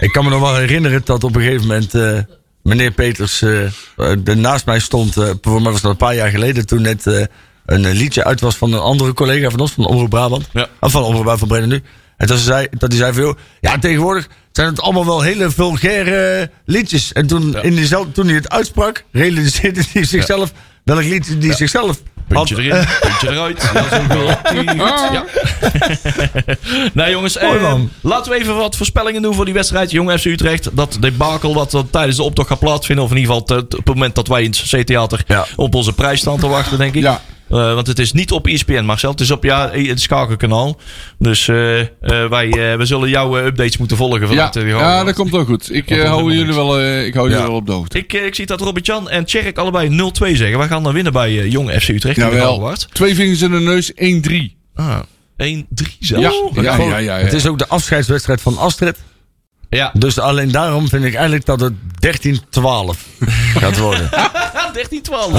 [0.00, 2.18] Ik kan me nog wel herinneren dat op een gegeven moment eh,
[2.62, 5.14] meneer Peters er naast mij stond.
[5.40, 7.28] voor mij was dat een paar jaar geleden toen net
[7.66, 10.48] een liedje uit was van een andere collega van ons, van Omroep Brabant.
[10.52, 10.68] Ja.
[10.80, 11.82] Of van Omroep Brabant van Breda nu.
[12.16, 15.20] En dat, ze zei, dat hij zei van, joh, ja tegenwoordig zijn het allemaal wel
[15.20, 17.12] hele vulgaire liedjes.
[17.12, 17.62] En toen, Ja.
[17.62, 20.52] in diezelfde, toen hij het uitsprak, realiseerde hij zichzelf
[20.84, 22.02] welk liedje die zichzelf.
[22.28, 22.70] Puntje erin,
[23.00, 23.70] puntje eruit.
[23.74, 24.74] Ja, zo gaat die.
[24.74, 25.24] Ja.
[26.92, 29.90] nou jongens, eh, laten we even wat voorspellingen doen voor die wedstrijd.
[29.90, 33.04] Jong FC Utrecht, dat debakel wat er tijdens de optocht gaat plaatsvinden.
[33.04, 35.46] Of in ieder geval t- t- op het moment dat wij in het C-theater Ja.
[35.56, 37.02] op onze prijs staan te wachten, denk ik.
[37.02, 37.20] Ja.
[37.50, 39.10] Eh, want het is niet op ESPN, Marcel.
[39.10, 40.78] Het is op ja, het schakelkanaal.
[41.18, 44.20] Dus eh, eh, wij eh, we zullen jouw updates moeten volgen.
[44.20, 45.74] Ja, vanuit de ja, dat komt wel goed.
[45.74, 47.48] Ik eh, hou jullie wel, eh, ik hou jullie Ja.
[47.48, 47.98] wel op de hoogte.
[47.98, 50.58] ik, ik zie dat Robert-Jan en Tjerk allebei 0-2 zeggen.
[50.58, 52.18] Wij gaan dan winnen bij eh, Jong FC Utrecht.
[52.18, 52.72] in de Jawel.
[52.92, 54.56] Twee vingers in de neus, 1-3.
[54.74, 54.98] Ah,
[55.36, 56.40] 1-3 zelfs.
[56.54, 57.24] Ja, ja, ja, ja, ja.
[57.24, 58.96] Het is ook de afscheidswedstrijd van Astrid.
[59.70, 59.90] Ja.
[59.94, 62.96] Dus alleen daarom vind ik eigenlijk dat het 13-12
[63.58, 64.08] gaat worden.
[64.72, 65.32] 13, 12.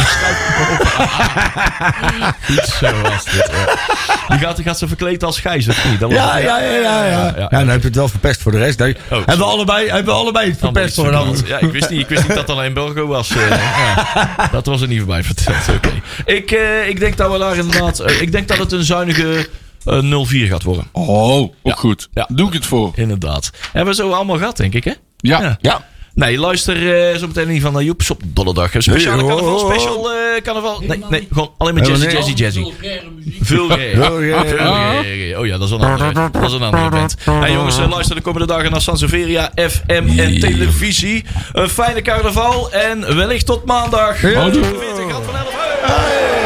[2.46, 3.50] Goed zo was dit.
[3.52, 4.36] Ja.
[4.36, 6.00] Die, gaat, die gaat ze verkleed als Gijs, of niet?
[6.00, 7.06] Dat was- Ja, ja, ja, ja.
[7.06, 7.26] ja.
[7.26, 7.34] ja.
[7.38, 8.78] Ja, dan heb je het wel verpest voor de rest.
[8.78, 8.98] Sorry.
[9.10, 11.36] hebben, we allebei, hebben we allebei het verpest voor een.
[11.46, 13.30] Ja, ik wist niet, ik wist niet dat dat alleen Burgo was.
[13.30, 13.50] eh,
[13.96, 14.50] ja.
[14.52, 15.56] Dat was er niet voorbij verteld.
[15.76, 15.90] Oké.
[16.26, 18.00] Ik, eh, ik denk dat we daar inderdaad.
[18.00, 19.48] eh, ik denk dat het een zuinige
[19.88, 20.88] eh, 0-4 gaat worden.
[20.92, 21.74] Oh, ook Ja.
[21.74, 22.08] goed.
[22.14, 22.30] Ja.
[22.32, 22.92] Doe ik het voor.
[22.96, 23.50] Inderdaad.
[23.72, 24.94] Hebben we zo allemaal gehad, denk ik, hè?
[25.18, 25.42] Ja.
[25.42, 25.58] Ja.
[25.62, 25.86] Ja.
[26.14, 28.74] Nee, luister eh, zo meteen ieder geval naar Joep's op Donderdag.
[28.76, 29.72] Een speciale Nee, carnaval, oh, oh, oh.
[29.74, 30.82] special eh, carnaval.
[30.88, 32.38] Nee, nee, gewoon alleen maar jazzy, jazzy, niet.
[32.38, 32.60] jazzy.
[33.42, 33.96] Vulgair.
[33.96, 34.48] Vulgair.
[34.48, 35.40] Vulgair.
[35.40, 37.16] Oh ja, dat is een andere, dat is een andere band.
[37.24, 41.26] Hey jongens, eh, luister de komende dagen naar Sanseveria, FM en televisie.
[41.54, 44.22] Een fijne carnaval en wellicht tot maandag.
[44.22, 44.34] Ja.
[44.40, 44.64] Houdoe.
[44.64, 45.48] 40 graden van 11.
[45.52, 45.66] Hey.
[45.82, 46.37] Nakpraat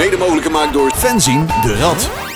[0.00, 2.29] mede mogelijk gemaakt door Fenzin de Rad.